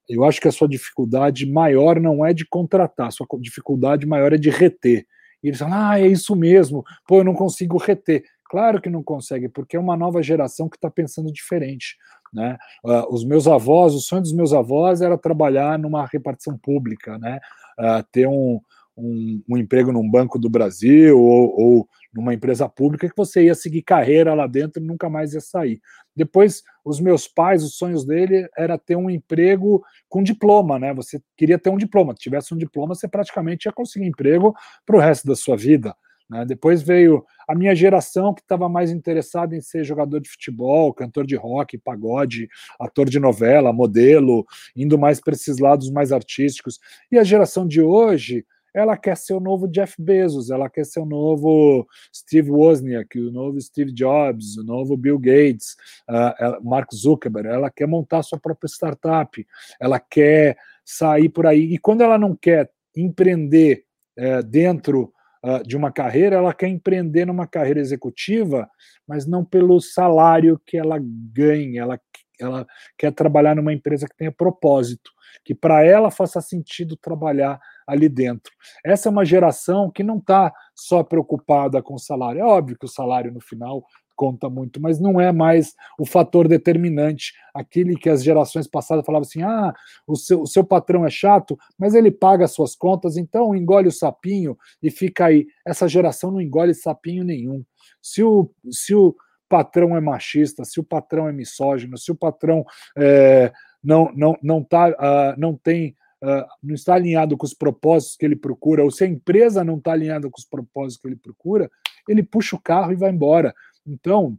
eu 0.08 0.24
acho 0.24 0.40
que 0.40 0.48
a 0.48 0.52
sua 0.52 0.68
dificuldade 0.68 1.46
maior 1.46 1.98
não 1.98 2.26
é 2.26 2.34
de 2.34 2.44
contratar, 2.44 3.10
sua 3.12 3.26
dificuldade 3.40 4.04
maior 4.04 4.32
é 4.32 4.36
de 4.36 4.50
reter. 4.50 5.06
E 5.42 5.48
eles 5.48 5.58
falam, 5.58 5.74
ah, 5.74 6.00
é 6.00 6.06
isso 6.06 6.36
mesmo, 6.36 6.84
pô, 7.06 7.18
eu 7.18 7.24
não 7.24 7.34
consigo 7.34 7.76
reter. 7.76 8.24
Claro 8.44 8.80
que 8.80 8.90
não 8.90 9.02
consegue, 9.02 9.48
porque 9.48 9.76
é 9.76 9.80
uma 9.80 9.96
nova 9.96 10.22
geração 10.22 10.68
que 10.68 10.76
está 10.76 10.90
pensando 10.90 11.32
diferente. 11.32 11.96
Né? 12.32 12.56
Uh, 12.84 13.14
os 13.14 13.24
meus 13.24 13.46
avós, 13.46 13.94
o 13.94 14.00
sonho 14.00 14.22
dos 14.22 14.32
meus 14.32 14.52
avós 14.52 15.02
era 15.02 15.18
trabalhar 15.18 15.78
numa 15.78 16.06
repartição 16.06 16.56
pública, 16.56 17.18
né? 17.18 17.40
Uh, 17.78 18.04
ter 18.10 18.26
um, 18.26 18.60
um, 18.96 19.42
um, 19.48 19.56
emprego 19.56 19.92
num 19.92 20.08
banco 20.08 20.38
do 20.38 20.48
Brasil 20.48 21.18
ou, 21.18 21.60
ou, 21.60 21.88
numa 22.12 22.34
empresa 22.34 22.68
pública 22.68 23.08
que 23.08 23.16
você 23.16 23.44
ia 23.44 23.54
seguir 23.54 23.82
carreira 23.82 24.34
lá 24.34 24.46
dentro 24.46 24.82
e 24.82 24.86
nunca 24.86 25.08
mais 25.08 25.32
ia 25.32 25.40
sair. 25.40 25.80
Depois, 26.14 26.62
os 26.84 27.00
meus 27.00 27.26
pais, 27.26 27.64
os 27.64 27.76
sonhos 27.76 28.04
dele 28.04 28.48
era 28.56 28.76
ter 28.76 28.96
um 28.96 29.08
emprego 29.08 29.82
com 30.08 30.22
diploma, 30.22 30.78
né? 30.78 30.92
Você 30.94 31.22
queria 31.36 31.58
ter 31.58 31.70
um 31.70 31.78
diploma. 31.78 32.12
Se 32.12 32.22
tivesse 32.22 32.52
um 32.52 32.58
diploma, 32.58 32.94
você 32.94 33.08
praticamente 33.08 33.66
ia 33.66 33.72
conseguir 33.72 34.06
emprego 34.06 34.54
para 34.84 34.96
o 34.96 35.00
resto 35.00 35.26
da 35.26 35.34
sua 35.34 35.56
vida. 35.56 35.94
Né? 36.32 36.46
Depois 36.46 36.82
veio 36.82 37.24
a 37.46 37.54
minha 37.54 37.74
geração 37.74 38.32
que 38.32 38.40
estava 38.40 38.68
mais 38.68 38.90
interessada 38.90 39.54
em 39.54 39.60
ser 39.60 39.84
jogador 39.84 40.18
de 40.20 40.30
futebol, 40.30 40.92
cantor 40.94 41.26
de 41.26 41.36
rock, 41.36 41.76
pagode, 41.76 42.48
ator 42.80 43.08
de 43.08 43.18
novela, 43.18 43.72
modelo, 43.72 44.46
indo 44.74 44.98
mais 44.98 45.20
para 45.20 45.34
esses 45.34 45.58
lados 45.58 45.90
mais 45.90 46.10
artísticos. 46.10 46.78
E 47.10 47.18
a 47.18 47.24
geração 47.24 47.66
de 47.66 47.82
hoje 47.82 48.46
ela 48.74 48.96
quer 48.96 49.16
ser 49.16 49.34
o 49.34 49.40
novo 49.40 49.68
Jeff 49.68 49.94
Bezos, 50.00 50.50
ela 50.50 50.68
quer 50.68 50.84
ser 50.84 51.00
o 51.00 51.06
novo 51.06 51.86
Steve 52.14 52.50
Wozniak, 52.50 53.18
o 53.18 53.30
novo 53.30 53.60
Steve 53.60 53.92
Jobs, 53.92 54.56
o 54.56 54.64
novo 54.64 54.96
Bill 54.96 55.18
Gates, 55.18 55.76
uh, 56.08 56.64
Mark 56.64 56.88
Zuckerberg, 56.94 57.48
ela 57.48 57.70
quer 57.70 57.86
montar 57.86 58.22
sua 58.22 58.38
própria 58.38 58.68
startup, 58.68 59.46
ela 59.80 60.00
quer 60.00 60.56
sair 60.84 61.28
por 61.28 61.46
aí. 61.46 61.72
E 61.72 61.78
quando 61.78 62.02
ela 62.02 62.18
não 62.18 62.34
quer 62.34 62.70
empreender 62.96 63.84
uh, 64.18 64.42
dentro 64.42 65.12
uh, 65.44 65.62
de 65.66 65.76
uma 65.76 65.92
carreira, 65.92 66.36
ela 66.36 66.54
quer 66.54 66.68
empreender 66.68 67.26
numa 67.26 67.46
carreira 67.46 67.80
executiva, 67.80 68.68
mas 69.06 69.26
não 69.26 69.44
pelo 69.44 69.80
salário 69.80 70.60
que 70.64 70.76
ela 70.76 70.98
ganha, 71.00 71.82
ela, 71.82 72.00
ela 72.44 72.66
quer 72.96 73.12
trabalhar 73.12 73.56
numa 73.56 73.72
empresa 73.72 74.06
que 74.06 74.16
tenha 74.16 74.32
propósito, 74.32 75.10
que 75.44 75.54
para 75.54 75.84
ela 75.84 76.10
faça 76.10 76.40
sentido 76.40 76.96
trabalhar 76.96 77.60
ali 77.86 78.08
dentro. 78.08 78.52
Essa 78.84 79.08
é 79.08 79.12
uma 79.12 79.24
geração 79.24 79.90
que 79.90 80.02
não 80.02 80.18
está 80.18 80.52
só 80.74 81.02
preocupada 81.02 81.82
com 81.82 81.94
o 81.94 81.98
salário. 81.98 82.40
É 82.40 82.44
óbvio 82.44 82.76
que 82.78 82.86
o 82.86 82.88
salário 82.88 83.32
no 83.32 83.40
final 83.40 83.84
conta 84.14 84.48
muito, 84.48 84.80
mas 84.80 85.00
não 85.00 85.20
é 85.20 85.32
mais 85.32 85.74
o 85.98 86.06
fator 86.06 86.46
determinante, 86.46 87.32
aquele 87.52 87.96
que 87.96 88.08
as 88.08 88.22
gerações 88.22 88.66
passadas 88.66 89.04
falavam 89.04 89.26
assim: 89.26 89.42
ah, 89.42 89.74
o 90.06 90.16
seu, 90.16 90.42
o 90.42 90.46
seu 90.46 90.62
patrão 90.62 91.04
é 91.04 91.10
chato, 91.10 91.58
mas 91.78 91.94
ele 91.94 92.10
paga 92.10 92.44
as 92.44 92.52
suas 92.52 92.76
contas, 92.76 93.16
então 93.16 93.54
engole 93.54 93.88
o 93.88 93.92
sapinho 93.92 94.56
e 94.82 94.90
fica 94.90 95.26
aí. 95.26 95.46
Essa 95.66 95.88
geração 95.88 96.30
não 96.30 96.40
engole 96.40 96.74
sapinho 96.74 97.24
nenhum. 97.24 97.64
Se 98.00 98.22
o, 98.22 98.50
se 98.70 98.94
o 98.94 99.14
patrão 99.52 99.94
é 99.94 100.00
machista, 100.00 100.64
se 100.64 100.80
o 100.80 100.82
patrão 100.82 101.28
é 101.28 101.32
misógino, 101.32 101.98
se 101.98 102.10
o 102.10 102.14
patrão 102.14 102.64
é, 102.96 103.52
não, 103.84 104.10
não, 104.14 104.38
não, 104.42 104.64
tá, 104.64 104.88
uh, 104.88 105.38
não 105.38 105.54
tem 105.54 105.94
uh, 106.24 106.46
não 106.62 106.74
está 106.74 106.94
alinhado 106.94 107.36
com 107.36 107.44
os 107.44 107.52
propósitos 107.52 108.16
que 108.16 108.24
ele 108.24 108.34
procura, 108.34 108.82
ou 108.82 108.90
se 108.90 109.04
a 109.04 109.06
empresa 109.06 109.62
não 109.62 109.76
está 109.76 109.92
alinhada 109.92 110.30
com 110.30 110.38
os 110.38 110.46
propósitos 110.46 111.02
que 111.02 111.06
ele 111.06 111.16
procura, 111.16 111.70
ele 112.08 112.22
puxa 112.22 112.56
o 112.56 112.60
carro 112.60 112.92
e 112.92 112.96
vai 112.96 113.10
embora. 113.10 113.54
Então, 113.86 114.38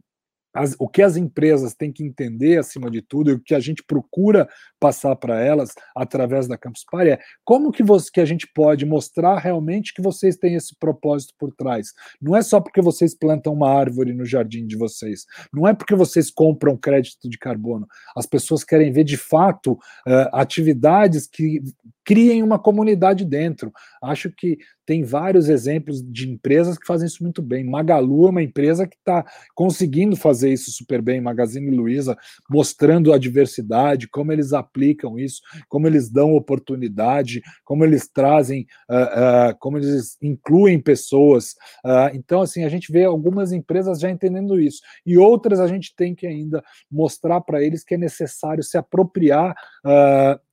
as, 0.54 0.76
o 0.78 0.88
que 0.88 1.02
as 1.02 1.16
empresas 1.16 1.74
têm 1.74 1.92
que 1.92 2.04
entender, 2.04 2.58
acima 2.58 2.90
de 2.90 3.02
tudo, 3.02 3.30
e 3.30 3.34
o 3.34 3.40
que 3.40 3.54
a 3.54 3.60
gente 3.60 3.82
procura 3.82 4.48
passar 4.78 5.16
para 5.16 5.40
elas 5.40 5.72
através 5.96 6.46
da 6.46 6.56
Campus 6.56 6.84
Party 6.90 7.10
é 7.10 7.18
como 7.44 7.72
que, 7.72 7.82
você, 7.82 8.10
que 8.12 8.20
a 8.20 8.24
gente 8.24 8.46
pode 8.54 8.86
mostrar 8.86 9.38
realmente 9.38 9.92
que 9.92 10.02
vocês 10.02 10.36
têm 10.36 10.54
esse 10.54 10.76
propósito 10.78 11.34
por 11.38 11.52
trás. 11.54 11.88
Não 12.20 12.36
é 12.36 12.42
só 12.42 12.60
porque 12.60 12.80
vocês 12.80 13.16
plantam 13.16 13.52
uma 13.52 13.70
árvore 13.70 14.12
no 14.12 14.24
jardim 14.24 14.66
de 14.66 14.76
vocês, 14.76 15.24
não 15.52 15.66
é 15.66 15.74
porque 15.74 15.94
vocês 15.94 16.30
compram 16.30 16.76
crédito 16.76 17.28
de 17.28 17.38
carbono. 17.38 17.86
As 18.16 18.26
pessoas 18.26 18.62
querem 18.62 18.92
ver 18.92 19.04
de 19.04 19.16
fato 19.16 19.72
uh, 19.72 20.28
atividades 20.32 21.26
que 21.26 21.60
criem 22.04 22.42
uma 22.42 22.58
comunidade 22.58 23.24
dentro. 23.24 23.72
Acho 24.02 24.30
que 24.30 24.58
tem 24.86 25.02
vários 25.02 25.48
exemplos 25.48 26.02
de 26.02 26.30
empresas 26.30 26.76
que 26.76 26.86
fazem 26.86 27.06
isso 27.06 27.22
muito 27.22 27.40
bem. 27.40 27.64
Magalu 27.64 28.26
é 28.26 28.30
uma 28.30 28.42
empresa 28.42 28.86
que 28.86 28.96
está 28.96 29.24
conseguindo 29.54 30.14
fazer 30.14 30.52
isso 30.52 30.70
super 30.70 31.00
bem. 31.00 31.20
Magazine 31.20 31.74
Luiza 31.74 32.16
mostrando 32.50 33.12
a 33.12 33.18
diversidade, 33.18 34.08
como 34.08 34.30
eles 34.30 34.52
aplicam 34.52 35.18
isso, 35.18 35.40
como 35.68 35.86
eles 35.86 36.10
dão 36.10 36.34
oportunidade, 36.34 37.40
como 37.64 37.84
eles 37.84 38.08
trazem, 38.08 38.66
uh, 38.90 39.52
uh, 39.52 39.58
como 39.58 39.78
eles 39.78 40.18
incluem 40.20 40.78
pessoas. 40.78 41.52
Uh, 41.84 42.12
então, 42.14 42.42
assim, 42.42 42.64
a 42.64 42.68
gente 42.68 42.92
vê 42.92 43.04
algumas 43.04 43.52
empresas 43.52 43.98
já 43.98 44.10
entendendo 44.10 44.60
isso 44.60 44.82
e 45.06 45.16
outras 45.16 45.60
a 45.60 45.66
gente 45.66 45.94
tem 45.96 46.14
que 46.14 46.26
ainda 46.26 46.62
mostrar 46.90 47.40
para 47.40 47.62
eles 47.62 47.82
que 47.82 47.94
é 47.94 47.98
necessário 47.98 48.62
se 48.62 48.76
apropriar 48.76 49.54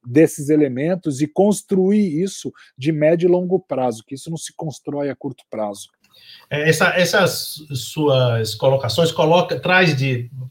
desses 0.05 0.49
elementos 0.49 1.21
e 1.21 1.27
construir 1.27 2.21
isso 2.21 2.51
de 2.77 2.91
médio 2.91 3.27
e 3.27 3.31
longo 3.31 3.59
prazo, 3.59 4.03
que 4.05 4.15
isso 4.15 4.29
não 4.29 4.37
se 4.37 4.53
constrói 4.55 5.09
a 5.09 5.15
curto 5.15 5.43
prazo. 5.49 5.89
É, 6.49 6.69
essa, 6.69 6.89
essas 6.89 7.63
suas 7.73 8.55
colocações 8.55 9.11
coloca, 9.11 9.59
traz 9.59 9.95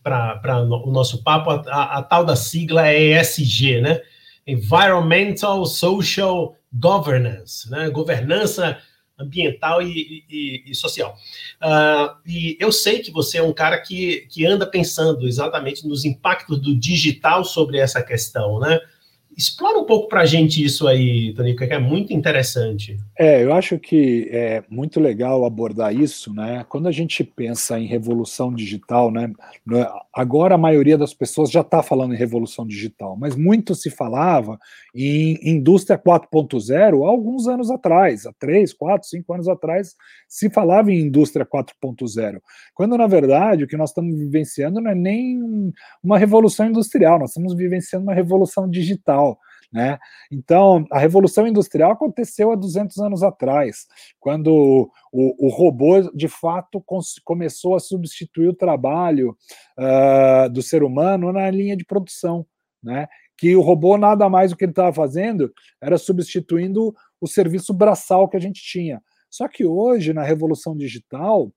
para 0.03 0.63
o 0.63 0.91
nosso 0.91 1.23
papo 1.23 1.51
a, 1.51 1.63
a, 1.67 1.99
a, 1.99 2.03
tal 2.03 2.25
da 2.25 2.37
sigla 2.37 2.93
ESG, 2.93 3.81
né? 3.81 4.01
Environmental 4.47 5.65
Social 5.67 6.57
Governance, 6.73 7.71
né? 7.71 7.91
governança 7.91 8.79
ambiental 9.19 9.83
e, 9.83 10.25
e, 10.31 10.71
e 10.71 10.75
social. 10.75 11.15
Uh, 11.63 12.17
e 12.27 12.57
eu 12.59 12.73
sei 12.73 13.01
que 13.01 13.11
você 13.11 13.39
é 13.39 13.43
um 13.43 13.53
cara 13.53 13.79
que, 13.79 14.27
que 14.31 14.47
anda 14.47 14.67
pensando 14.67 15.29
exatamente 15.29 15.87
nos 15.87 16.05
impactos 16.05 16.59
do 16.59 16.75
digital 16.75 17.45
sobre 17.45 17.79
essa 17.79 18.03
questão, 18.03 18.59
né? 18.59 18.81
Explora 19.41 19.79
um 19.79 19.87
pouco 19.87 20.07
para 20.07 20.21
a 20.21 20.27
gente 20.27 20.63
isso 20.63 20.87
aí, 20.87 21.33
Tonico, 21.33 21.67
que 21.67 21.73
é 21.73 21.79
muito 21.79 22.13
interessante. 22.13 22.99
É, 23.19 23.43
eu 23.43 23.55
acho 23.55 23.79
que 23.79 24.29
é 24.31 24.63
muito 24.69 25.01
legal 25.01 25.47
abordar 25.47 25.95
isso, 25.95 26.35
né? 26.35 26.63
Quando 26.69 26.87
a 26.89 26.93
gente 26.93 27.25
pensa 27.25 27.81
em 27.81 27.87
revolução 27.87 28.53
digital, 28.53 29.11
né? 29.11 29.33
Agora 30.13 30.57
a 30.57 30.59
maioria 30.59 30.99
das 30.99 31.15
pessoas 31.15 31.51
já 31.51 31.63
está 31.63 31.83
falando 31.83 32.13
em 32.13 32.19
revolução 32.19 32.67
digital, 32.67 33.17
mas 33.17 33.35
muito 33.35 33.75
se 33.75 33.89
falava 33.89 34.59
em 34.95 35.39
indústria 35.43 35.99
4.0 35.99 37.03
há 37.03 37.09
alguns 37.09 37.49
anos 37.49 37.71
atrás, 37.71 38.27
há 38.27 38.35
três, 38.39 38.75
quatro, 38.75 39.09
cinco 39.09 39.33
anos 39.33 39.49
atrás, 39.49 39.95
se 40.29 40.51
falava 40.51 40.93
em 40.93 41.01
indústria 41.01 41.47
4.0. 41.47 42.43
Quando 42.75 42.95
na 42.99 43.07
verdade 43.07 43.65
o 43.65 43.67
que 43.67 43.77
nós 43.77 43.89
estamos 43.89 44.19
vivenciando 44.19 44.83
não 44.83 44.91
é 44.91 44.95
nem 44.95 45.41
uma 46.05 46.19
revolução 46.19 46.67
industrial, 46.67 47.19
nós 47.19 47.31
estamos 47.31 47.55
vivenciando 47.55 48.05
uma 48.05 48.15
revolução 48.15 48.69
digital. 48.69 49.30
Né? 49.73 49.99
Então, 50.33 50.85
a 50.91 50.99
Revolução 50.99 51.47
Industrial 51.47 51.93
aconteceu 51.93 52.51
há 52.51 52.57
200 52.57 52.99
anos 52.99 53.23
atrás, 53.23 53.87
quando 54.19 54.91
o, 55.13 55.47
o 55.47 55.49
robô, 55.49 56.01
de 56.13 56.27
fato, 56.27 56.85
começou 57.25 57.77
a 57.77 57.81
substituir 57.81 58.49
o 58.49 58.55
trabalho 58.55 59.37
uh, 59.79 60.51
do 60.51 60.61
ser 60.61 60.83
humano 60.83 61.33
na 61.33 61.49
linha 61.51 61.77
de 61.77 61.85
produção. 61.85 62.45
Né? 62.83 63.07
Que 63.37 63.55
o 63.55 63.61
robô, 63.61 63.97
nada 63.97 64.29
mais 64.29 64.51
o 64.51 64.57
que 64.57 64.65
ele 64.65 64.73
estava 64.73 64.93
fazendo, 64.93 65.53
era 65.81 65.97
substituindo 65.97 66.95
o 67.21 67.29
serviço 67.29 67.73
braçal 67.73 68.29
que 68.29 68.37
a 68.37 68.41
gente 68.41 68.61
tinha. 68.63 69.01
Só 69.31 69.47
que 69.47 69.65
hoje, 69.65 70.13
na 70.13 70.25
Revolução 70.25 70.77
Digital, 70.77 71.53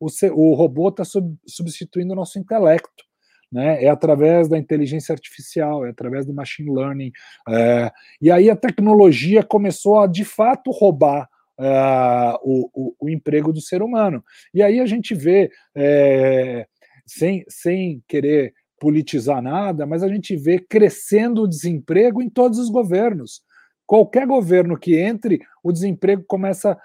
o, 0.00 0.06
o 0.32 0.54
robô 0.54 0.88
está 0.88 1.04
sub, 1.04 1.36
substituindo 1.46 2.14
o 2.14 2.16
nosso 2.16 2.38
intelecto 2.38 3.07
né? 3.50 3.82
É 3.82 3.88
através 3.88 4.48
da 4.48 4.58
inteligência 4.58 5.12
artificial, 5.12 5.86
é 5.86 5.90
através 5.90 6.26
do 6.26 6.34
machine 6.34 6.74
learning. 6.74 7.12
É, 7.48 7.90
e 8.20 8.30
aí 8.30 8.50
a 8.50 8.56
tecnologia 8.56 9.42
começou 9.42 10.00
a 10.00 10.06
de 10.06 10.24
fato 10.24 10.70
roubar 10.70 11.28
uh, 11.58 12.38
o, 12.42 12.70
o, 12.72 12.94
o, 13.00 13.10
emprego 13.10 13.52
do 13.52 13.60
ser 13.60 13.82
humano. 13.82 14.24
E 14.54 14.62
aí 14.62 14.80
a 14.80 14.86
gente 14.86 15.14
vê, 15.14 15.50
é, 15.74 16.66
sem, 17.06 17.44
sem 17.48 18.02
querer 18.06 18.54
politizar 18.80 19.42
nada, 19.42 19.84
mas 19.84 20.02
a 20.02 20.08
gente 20.08 20.36
vê 20.36 20.58
crescendo 20.58 21.42
o 21.42 21.48
desemprego 21.48 22.22
em 22.22 22.30
todos 22.30 22.58
os 22.58 22.70
governos. 22.70 23.42
Qualquer 23.84 24.26
governo 24.26 24.78
que 24.78 24.96
entre, 24.96 25.40
o 25.62 25.72
desemprego 25.72 26.22
começa 26.28 26.76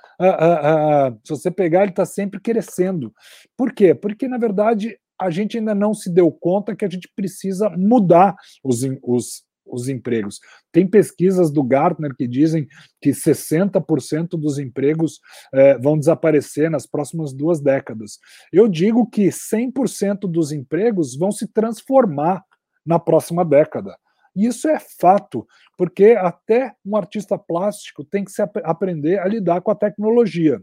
se 1.24 1.30
você 1.30 1.52
pegar, 1.52 1.82
ele 1.82 1.92
está 1.92 2.06
sempre 2.06 2.40
crescendo. 2.40 3.14
Por 3.58 3.74
quê? 3.74 3.94
Porque, 3.94 4.26
na 4.26 4.38
verdade, 4.38 4.98
a 5.24 5.30
gente 5.30 5.58
ainda 5.58 5.74
não 5.74 5.94
se 5.94 6.10
deu 6.10 6.32
conta 6.32 6.76
que 6.76 6.86
a 6.86 6.90
gente 6.90 7.10
precisa 7.16 7.70
mudar 7.70 8.36
os, 8.64 8.82
os, 9.02 9.44
os 9.66 9.88
empregos. 9.88 10.40
Tem 10.72 10.88
pesquisas 10.88 11.52
do 11.52 11.64
Gartner 11.64 12.16
que 12.16 12.28
dizem 12.28 12.68
que 13.02 13.12
60% 13.12 14.30
dos 14.32 14.60
empregos 14.60 15.20
eh, 15.54 15.78
vão 15.78 15.98
desaparecer 15.98 16.70
nas 16.70 16.86
próximas 16.86 17.34
duas 17.34 17.62
décadas. 17.62 18.20
Eu 18.52 18.68
digo 18.68 19.10
que 19.10 19.28
100% 19.28 20.30
dos 20.30 20.52
empregos 20.52 21.16
vão 21.18 21.32
se 21.32 21.48
transformar 21.48 22.44
na 22.86 23.00
próxima 23.00 23.46
década. 23.46 23.98
E 24.36 24.48
isso 24.48 24.68
é 24.68 24.80
fato, 25.00 25.46
porque 25.78 26.16
até 26.18 26.74
um 26.84 26.96
artista 26.96 27.38
plástico 27.38 28.04
tem 28.04 28.26
que 28.26 28.32
se 28.32 28.42
ap 28.42 28.58
aprender 28.64 29.20
a 29.20 29.28
lidar 29.28 29.62
com 29.62 29.72
a 29.72 29.76
tecnologia. 29.76 30.62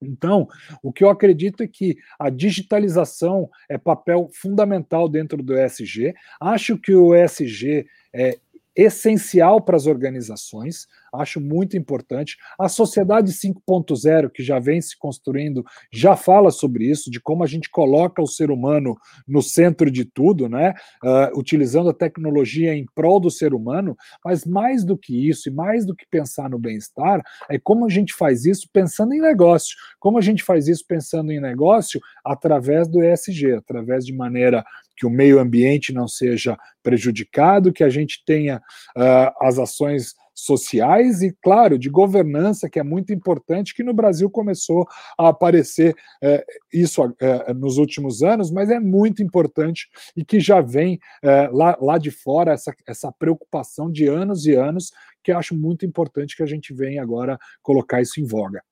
Então, 0.00 0.46
o 0.82 0.92
que 0.92 1.02
eu 1.02 1.08
acredito 1.08 1.62
é 1.62 1.66
que 1.66 1.96
a 2.18 2.28
digitalização 2.28 3.48
é 3.68 3.78
papel 3.78 4.28
fundamental 4.32 5.08
dentro 5.08 5.42
do 5.42 5.58
ESG. 5.58 6.14
Acho 6.40 6.76
que 6.78 6.94
o 6.94 7.14
ESG 7.14 7.86
é 8.12 8.38
essencial 8.76 9.60
para 9.60 9.76
as 9.76 9.86
organizações, 9.86 10.86
acho 11.14 11.40
muito 11.40 11.76
importante. 11.76 12.36
A 12.58 12.68
sociedade 12.68 13.32
5.0, 13.32 14.30
que 14.30 14.42
já 14.42 14.58
vem 14.58 14.80
se 14.80 14.98
construindo, 14.98 15.64
já 15.92 16.16
fala 16.16 16.50
sobre 16.50 16.90
isso, 16.90 17.10
de 17.10 17.20
como 17.20 17.42
a 17.42 17.46
gente 17.46 17.70
coloca 17.70 18.22
o 18.22 18.26
ser 18.26 18.50
humano 18.50 18.96
no 19.26 19.42
centro 19.42 19.90
de 19.90 20.04
tudo, 20.04 20.48
né? 20.48 20.74
Uh, 21.02 21.38
utilizando 21.38 21.90
a 21.90 21.94
tecnologia 21.94 22.74
em 22.74 22.86
prol 22.94 23.20
do 23.20 23.30
ser 23.30 23.54
humano, 23.54 23.96
mas 24.24 24.44
mais 24.44 24.84
do 24.84 24.96
que 24.96 25.28
isso, 25.28 25.48
e 25.48 25.52
mais 25.52 25.84
do 25.84 25.94
que 25.94 26.06
pensar 26.06 26.48
no 26.50 26.58
bem-estar, 26.58 27.22
é 27.50 27.58
como 27.58 27.86
a 27.86 27.88
gente 27.88 28.12
faz 28.12 28.44
isso 28.44 28.68
pensando 28.72 29.14
em 29.14 29.20
negócio. 29.20 29.76
Como 29.98 30.18
a 30.18 30.22
gente 30.22 30.42
faz 30.42 30.68
isso 30.68 30.84
pensando 30.86 31.32
em 31.32 31.40
negócio? 31.40 32.00
Através 32.24 32.88
do 32.88 33.02
ESG, 33.02 33.54
através 33.54 34.04
de 34.04 34.12
maneira 34.12 34.64
que 34.96 35.06
o 35.06 35.10
meio 35.10 35.38
ambiente 35.38 35.92
não 35.92 36.08
seja 36.08 36.56
prejudicado, 36.82 37.72
que 37.72 37.84
a 37.84 37.90
gente 37.90 38.22
tenha 38.24 38.56
uh, 38.96 39.44
as 39.44 39.58
ações 39.58 40.14
sociais 40.36 41.22
e, 41.22 41.34
claro, 41.42 41.78
de 41.78 41.88
governança, 41.88 42.68
que 42.68 42.78
é 42.78 42.82
muito 42.82 43.12
importante, 43.12 43.74
que 43.74 43.82
no 43.82 43.94
Brasil 43.94 44.28
começou 44.28 44.86
a 45.18 45.28
aparecer 45.28 45.96
é, 46.22 46.44
isso 46.70 47.02
é, 47.18 47.54
nos 47.54 47.78
últimos 47.78 48.22
anos, 48.22 48.50
mas 48.50 48.68
é 48.70 48.78
muito 48.78 49.22
importante 49.22 49.88
e 50.14 50.22
que 50.22 50.38
já 50.38 50.60
vem 50.60 51.00
é, 51.22 51.48
lá, 51.50 51.76
lá 51.80 51.96
de 51.96 52.10
fora 52.10 52.52
essa, 52.52 52.74
essa 52.86 53.10
preocupação 53.10 53.90
de 53.90 54.06
anos 54.06 54.46
e 54.46 54.54
anos, 54.54 54.92
que 55.24 55.32
acho 55.32 55.56
muito 55.56 55.86
importante 55.86 56.36
que 56.36 56.42
a 56.42 56.46
gente 56.46 56.74
venha 56.74 57.02
agora 57.02 57.38
colocar 57.62 58.02
isso 58.02 58.20
em 58.20 58.24
voga. 58.26 58.62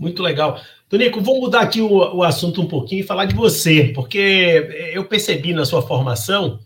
Muito 0.00 0.22
legal. 0.22 0.58
Tonico, 0.88 1.20
vamos 1.20 1.40
mudar 1.40 1.60
aqui 1.60 1.80
o, 1.80 2.16
o 2.16 2.22
assunto 2.22 2.60
um 2.60 2.66
pouquinho 2.66 3.00
e 3.00 3.06
falar 3.06 3.26
de 3.26 3.34
você, 3.34 3.92
porque 3.94 4.90
eu 4.92 5.04
percebi 5.04 5.52
na 5.52 5.64
sua 5.64 5.82
formação, 5.82 6.58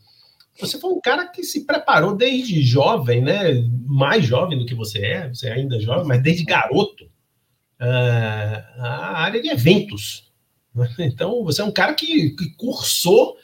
você 0.60 0.78
foi 0.78 0.90
um 0.90 1.00
cara 1.00 1.26
que 1.26 1.42
se 1.42 1.64
preparou 1.64 2.16
desde 2.16 2.62
jovem, 2.62 3.20
né? 3.20 3.62
Mais 3.86 4.24
jovem 4.24 4.58
do 4.58 4.66
que 4.66 4.74
você 4.74 4.98
é, 4.98 5.28
você 5.28 5.48
é 5.48 5.52
ainda 5.52 5.80
jovem, 5.80 6.06
mas 6.06 6.22
desde 6.22 6.44
garoto, 6.44 7.04
uh, 7.04 8.80
a 8.80 9.18
área 9.18 9.40
de 9.40 9.48
eventos. 9.48 10.26
Então, 11.00 11.42
você 11.42 11.60
é 11.60 11.64
um 11.64 11.72
cara 11.72 11.92
que, 11.92 12.30
que 12.36 12.50
cursou, 12.50 13.36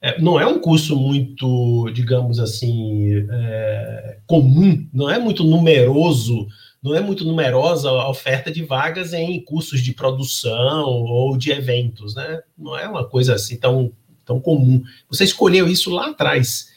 é, 0.00 0.20
não 0.20 0.40
é 0.40 0.44
um 0.44 0.58
curso 0.58 0.96
muito, 0.96 1.88
digamos 1.94 2.40
assim, 2.40 3.24
é, 3.30 4.18
comum, 4.26 4.88
não 4.92 5.08
é 5.08 5.16
muito 5.16 5.44
numeroso 5.44 6.48
não 6.82 6.96
é 6.96 7.00
muito 7.00 7.24
numerosa 7.24 7.88
a 7.88 8.10
oferta 8.10 8.50
de 8.50 8.64
vagas 8.64 9.12
em 9.12 9.40
cursos 9.44 9.80
de 9.80 9.94
produção 9.94 10.84
ou 10.84 11.38
de 11.38 11.52
eventos, 11.52 12.16
né? 12.16 12.42
Não 12.58 12.76
é 12.76 12.88
uma 12.88 13.08
coisa 13.08 13.34
assim 13.34 13.56
tão, 13.56 13.92
tão 14.24 14.40
comum. 14.40 14.82
Você 15.08 15.24
escolheu 15.24 15.68
isso 15.68 15.90
lá 15.90 16.10
atrás. 16.10 16.70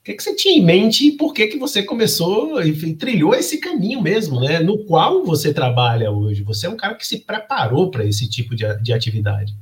O 0.00 0.04
que, 0.04 0.14
que 0.14 0.22
você 0.22 0.34
tinha 0.34 0.56
em 0.56 0.64
mente 0.64 1.06
e 1.06 1.12
por 1.12 1.32
que, 1.32 1.46
que 1.46 1.58
você 1.58 1.82
começou 1.82 2.60
e 2.60 2.94
trilhou 2.94 3.34
esse 3.34 3.58
caminho 3.58 4.02
mesmo, 4.02 4.40
né? 4.40 4.58
No 4.58 4.84
qual 4.84 5.24
você 5.24 5.54
trabalha 5.54 6.10
hoje? 6.10 6.42
Você 6.42 6.66
é 6.66 6.70
um 6.70 6.76
cara 6.76 6.94
que 6.94 7.06
se 7.06 7.20
preparou 7.20 7.90
para 7.90 8.04
esse 8.04 8.28
tipo 8.28 8.56
de, 8.56 8.64
de 8.82 8.92
atividade. 8.92 9.56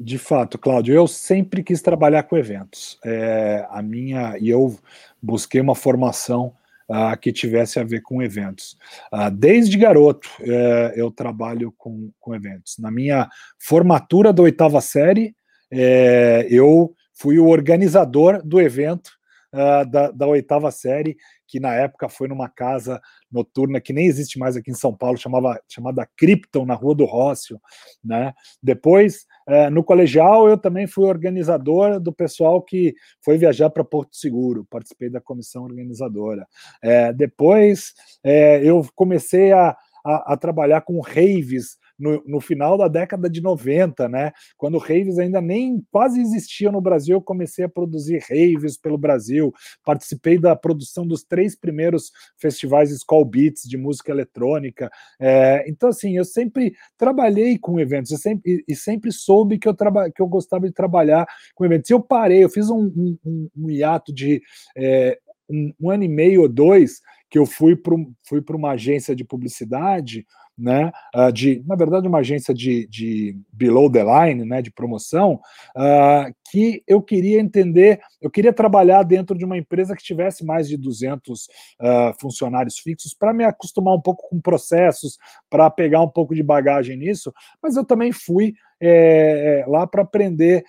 De 0.00 0.16
fato, 0.16 0.58
Cláudio, 0.58 0.94
eu 0.94 1.06
sempre 1.06 1.62
quis 1.62 1.82
trabalhar 1.82 2.22
com 2.22 2.36
eventos. 2.38 2.98
É, 3.04 3.66
a 3.70 3.82
minha 3.82 4.38
e 4.38 4.48
eu 4.48 4.78
busquei 5.22 5.60
uma 5.60 5.74
formação 5.74 6.54
uh, 6.88 7.18
que 7.20 7.32
tivesse 7.32 7.78
a 7.78 7.84
ver 7.84 8.02
com 8.02 8.22
eventos. 8.22 8.76
Uh, 9.12 9.30
desde 9.30 9.76
garoto 9.76 10.28
uh, 10.40 10.92
eu 10.94 11.10
trabalho 11.10 11.72
com, 11.76 12.10
com 12.20 12.34
eventos. 12.34 12.76
Na 12.78 12.90
minha 12.90 13.28
formatura 13.58 14.32
da 14.32 14.42
oitava 14.42 14.80
série, 14.80 15.34
eh, 15.70 16.46
eu 16.50 16.94
fui 17.12 17.38
o 17.38 17.48
organizador 17.48 18.42
do 18.44 18.60
evento 18.60 19.10
ah, 19.58 19.84
da, 19.84 20.10
da, 20.10 20.26
oitava 20.26 20.70
série, 20.70 21.16
que 21.48 21.58
na 21.58 21.72
época 21.72 22.10
foi 22.10 22.28
numa 22.28 22.46
casa 22.46 23.00
noturna 23.32 23.80
que 23.80 23.90
nem 23.90 24.06
existe 24.06 24.38
mais 24.38 24.54
aqui 24.54 24.70
em 24.70 24.74
São 24.74 24.94
Paulo, 24.94 25.16
chamava, 25.16 25.58
chamada 25.66 26.06
Krypton, 26.14 26.66
na 26.66 26.74
Rua 26.74 26.94
do 26.94 27.06
Rócio. 27.06 27.58
Né? 28.04 28.34
Depois, 28.62 29.24
é, 29.48 29.70
no 29.70 29.82
colegial, 29.82 30.46
eu 30.46 30.58
também 30.58 30.86
fui 30.86 31.06
organizador 31.06 31.98
do 31.98 32.12
pessoal 32.12 32.60
que 32.60 32.94
foi 33.24 33.38
viajar 33.38 33.70
para 33.70 33.82
Porto 33.82 34.14
Seguro, 34.14 34.66
participei 34.68 35.08
da 35.08 35.22
comissão 35.22 35.64
organizadora. 35.64 36.46
É, 36.82 37.10
depois, 37.14 37.94
é, 38.22 38.62
eu 38.62 38.86
comecei 38.94 39.52
a, 39.52 39.74
a, 40.04 40.34
a 40.34 40.36
trabalhar 40.36 40.82
com 40.82 41.00
raves 41.00 41.78
no, 41.98 42.22
no, 42.26 42.40
final 42.40 42.76
da 42.76 42.88
década 42.88 43.28
de 43.28 43.40
90, 43.40 44.08
né? 44.08 44.32
Quando 44.56 44.78
raves 44.78 45.18
ainda 45.18 45.40
nem 45.40 45.82
quase 45.90 46.20
existiam 46.20 46.72
no 46.72 46.80
Brasil, 46.80 47.16
eu 47.16 47.22
comecei 47.22 47.64
a 47.64 47.68
produzir 47.68 48.22
raves 48.28 48.76
pelo 48.76 48.98
Brasil. 48.98 49.52
Participei 49.84 50.38
da 50.38 50.54
produção 50.54 51.06
dos 51.06 51.22
três 51.22 51.56
primeiros 51.56 52.10
festivais 52.36 52.90
Skull 52.90 53.24
Beats 53.24 53.62
de 53.62 53.76
música 53.76 54.12
eletrônica. 54.12 54.90
É, 55.20 55.64
então, 55.68 55.88
assim, 55.88 56.16
eu 56.16 56.24
sempre 56.24 56.74
trabalhei 56.96 57.58
com 57.58 57.80
eventos 57.80 58.10
eu 58.10 58.18
sempre, 58.18 58.64
e, 58.68 58.72
e 58.72 58.76
sempre 58.76 59.12
soube 59.12 59.58
que 59.58 59.68
eu, 59.68 59.74
traba, 59.74 60.10
que 60.10 60.20
eu 60.20 60.26
gostava 60.26 60.66
de 60.66 60.72
trabalhar 60.72 61.26
com 61.54 61.64
eventos. 61.64 61.90
E 61.90 61.92
eu 61.92 62.00
parei, 62.00 62.44
eu 62.44 62.50
fiz 62.50 62.68
um, 62.70 63.16
um, 63.24 63.48
um 63.56 63.70
hiato 63.70 64.12
de 64.12 64.42
é, 64.76 65.18
um, 65.48 65.72
um 65.80 65.90
ano 65.90 66.04
e 66.04 66.08
meio 66.08 66.42
ou 66.42 66.48
dois 66.48 67.00
que 67.28 67.38
eu 67.38 67.46
fui 67.46 67.74
para 67.74 67.94
fui 68.22 68.42
uma 68.50 68.72
agência 68.72 69.14
de 69.14 69.24
publicidade 69.24 70.24
né, 70.56 70.90
uh, 71.14 71.30
de, 71.30 71.62
na 71.66 71.76
verdade, 71.76 72.08
uma 72.08 72.18
agência 72.18 72.54
de, 72.54 72.86
de 72.86 73.36
below 73.52 73.90
the 73.90 74.02
line, 74.02 74.44
né, 74.44 74.62
de 74.62 74.70
promoção, 74.70 75.40
uh, 75.76 76.34
que 76.50 76.82
eu 76.86 77.02
queria 77.02 77.38
entender, 77.40 78.00
eu 78.20 78.30
queria 78.30 78.52
trabalhar 78.52 79.02
dentro 79.02 79.36
de 79.36 79.44
uma 79.44 79.58
empresa 79.58 79.94
que 79.94 80.02
tivesse 80.02 80.44
mais 80.44 80.68
de 80.68 80.76
200 80.76 81.44
uh, 81.44 81.48
ah, 81.80 82.14
funcionários 82.20 82.78
fixos 82.78 83.12
para 83.12 83.34
me 83.34 83.44
acostumar 83.44 83.94
um 83.94 84.00
pouco 84.00 84.28
com 84.28 84.40
processos, 84.40 85.18
para 85.50 85.68
pegar 85.70 86.00
um 86.00 86.08
pouco 86.08 86.34
de 86.34 86.42
bagagem 86.42 86.96
nisso, 86.96 87.32
mas 87.62 87.76
eu 87.76 87.84
também 87.84 88.12
fui 88.12 88.54
é, 88.80 89.64
lá 89.66 89.86
para 89.86 90.02
aprender, 90.02 90.64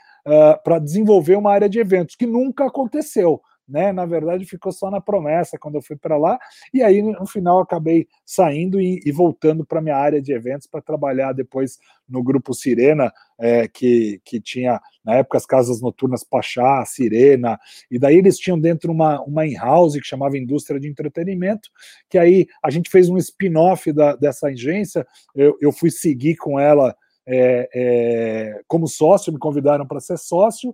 para 0.63 0.79
desenvolver 0.79 1.37
uma 1.37 1.51
área 1.51 1.69
de 1.69 1.79
eventos, 1.79 2.15
que 2.15 2.25
nunca 2.25 2.65
aconteceu 2.65 3.41
né? 3.67 3.91
Na 3.91 4.05
verdade, 4.05 4.45
ficou 4.45 4.71
só 4.71 4.89
na 4.89 5.01
promessa 5.01 5.57
quando 5.57 5.75
eu 5.75 5.81
fui 5.81 5.95
para 5.95 6.17
lá, 6.17 6.39
e 6.73 6.81
aí 6.81 7.01
no 7.01 7.25
final 7.25 7.59
acabei 7.59 8.07
saindo 8.25 8.79
e, 8.79 9.01
e 9.05 9.11
voltando 9.11 9.65
para 9.65 9.81
minha 9.81 9.97
área 9.97 10.21
de 10.21 10.31
eventos 10.31 10.67
para 10.67 10.81
trabalhar 10.81 11.33
depois 11.33 11.77
no 12.07 12.23
grupo 12.23 12.53
Sirena, 12.53 13.11
é, 13.37 13.67
que, 13.67 14.21
que 14.23 14.39
tinha 14.39 14.79
na 15.03 15.15
época 15.15 15.37
as 15.37 15.45
casas 15.45 15.81
noturnas 15.81 16.23
Pachá, 16.23 16.83
Sirena, 16.85 17.59
e 17.91 17.99
daí 17.99 18.15
eles 18.15 18.37
tinham 18.37 18.59
dentro 18.59 18.91
uma, 18.91 19.21
uma 19.21 19.45
in-house 19.45 19.95
que 19.95 20.07
chamava 20.07 20.37
Indústria 20.37 20.79
de 20.79 20.87
Entretenimento, 20.87 21.69
que 22.09 22.17
aí 22.17 22.47
a 22.63 22.69
gente 22.69 22.89
fez 22.89 23.09
um 23.09 23.17
spin-off 23.17 23.91
dessa 24.19 24.47
agência, 24.47 25.05
eu, 25.35 25.57
eu 25.59 25.71
fui 25.71 25.91
seguir 25.91 26.35
com 26.37 26.59
ela. 26.59 26.95
É, 27.29 27.69
é, 27.75 28.61
como 28.67 28.87
sócio, 28.87 29.33
me 29.33 29.37
convidaram 29.37 29.85
para 29.85 29.99
ser 29.99 30.17
sócio, 30.17 30.71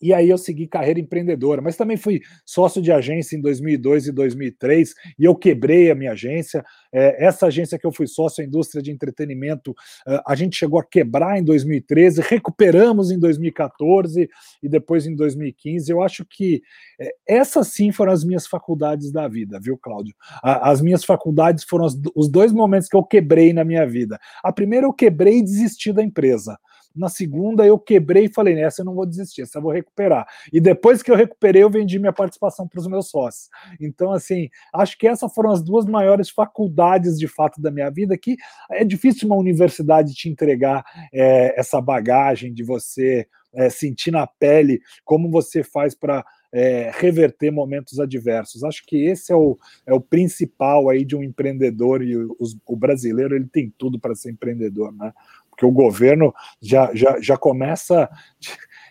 e 0.00 0.12
aí 0.12 0.28
eu 0.28 0.36
segui 0.36 0.66
carreira 0.66 1.00
empreendedora, 1.00 1.62
mas 1.62 1.76
também 1.76 1.96
fui 1.96 2.20
sócio 2.44 2.82
de 2.82 2.92
agência 2.92 3.36
em 3.36 3.40
2002 3.40 4.08
e 4.08 4.12
2003 4.12 4.94
e 5.18 5.24
eu 5.24 5.34
quebrei 5.34 5.90
a 5.90 5.94
minha 5.94 6.12
agência. 6.12 6.64
É, 6.92 7.24
essa 7.24 7.46
agência 7.46 7.78
que 7.78 7.86
eu 7.86 7.92
fui 7.92 8.06
sócio, 8.06 8.42
a 8.42 8.46
indústria 8.46 8.82
de 8.82 8.90
entretenimento, 8.90 9.74
é, 10.06 10.20
a 10.26 10.34
gente 10.34 10.56
chegou 10.56 10.78
a 10.78 10.84
quebrar 10.84 11.38
em 11.38 11.44
2013, 11.44 12.20
recuperamos 12.20 13.10
em 13.10 13.18
2014 13.18 14.28
e 14.62 14.68
depois 14.68 15.06
em 15.06 15.16
2015. 15.16 15.90
Eu 15.90 16.02
acho 16.02 16.24
que 16.24 16.62
é, 17.00 17.10
essas 17.26 17.68
sim 17.68 17.90
foram 17.90 18.12
as 18.12 18.24
minhas 18.24 18.46
faculdades 18.46 19.10
da 19.10 19.26
vida, 19.26 19.58
viu, 19.60 19.78
Cláudio? 19.78 20.14
A, 20.42 20.70
as 20.70 20.80
minhas 20.80 21.04
faculdades 21.04 21.64
foram 21.64 21.86
os, 21.86 21.98
os 22.14 22.28
dois 22.28 22.52
momentos 22.52 22.88
que 22.88 22.96
eu 22.96 23.02
quebrei 23.02 23.52
na 23.52 23.64
minha 23.64 23.86
vida. 23.86 24.18
A 24.42 24.52
primeira 24.52 24.86
eu 24.86 24.92
quebrei 24.92 25.38
e 25.38 25.42
desisti 25.42 25.92
da 25.92 26.02
empresa. 26.02 26.58
Na 26.96 27.08
segunda, 27.08 27.66
eu 27.66 27.78
quebrei 27.78 28.24
e 28.24 28.32
falei: 28.32 28.54
nessa 28.54 28.80
eu 28.80 28.84
não 28.86 28.94
vou 28.94 29.06
desistir, 29.06 29.42
essa 29.42 29.58
eu 29.58 29.62
vou 29.62 29.72
recuperar. 29.72 30.26
E 30.52 30.60
depois 30.60 31.02
que 31.02 31.10
eu 31.10 31.16
recuperei, 31.16 31.62
eu 31.62 31.70
vendi 31.70 31.98
minha 31.98 32.12
participação 32.12 32.66
para 32.66 32.80
os 32.80 32.86
meus 32.86 33.10
sócios. 33.10 33.48
Então, 33.80 34.12
assim, 34.12 34.48
acho 34.72 34.96
que 34.98 35.06
essas 35.06 35.32
foram 35.34 35.50
as 35.50 35.62
duas 35.62 35.84
maiores 35.84 36.30
faculdades 36.30 37.18
de 37.18 37.28
fato 37.28 37.60
da 37.60 37.70
minha 37.70 37.90
vida. 37.90 38.16
Que 38.16 38.36
é 38.70 38.84
difícil 38.84 39.28
uma 39.28 39.36
universidade 39.36 40.14
te 40.14 40.28
entregar 40.28 40.84
é, 41.12 41.58
essa 41.58 41.80
bagagem 41.80 42.52
de 42.52 42.62
você 42.62 43.26
é, 43.54 43.70
sentir 43.70 44.10
na 44.10 44.26
pele 44.26 44.80
como 45.04 45.30
você 45.30 45.62
faz 45.62 45.94
para 45.94 46.24
é, 46.52 46.90
reverter 46.94 47.50
momentos 47.50 47.98
adversos. 47.98 48.62
Acho 48.62 48.84
que 48.86 48.96
esse 49.04 49.32
é 49.32 49.36
o, 49.36 49.58
é 49.86 49.92
o 49.92 50.00
principal 50.00 50.88
aí 50.88 51.04
de 51.04 51.16
um 51.16 51.22
empreendedor 51.22 52.02
e 52.02 52.16
o, 52.16 52.36
o 52.66 52.76
brasileiro 52.76 53.34
ele 53.34 53.46
tem 53.46 53.72
tudo 53.76 53.98
para 53.98 54.14
ser 54.14 54.30
empreendedor, 54.30 54.92
né? 54.92 55.12
Porque 55.56 55.64
o 55.64 55.72
governo 55.72 56.34
já, 56.60 56.90
já, 56.94 57.18
já 57.18 57.36
começa 57.36 58.08
te, 58.38 58.50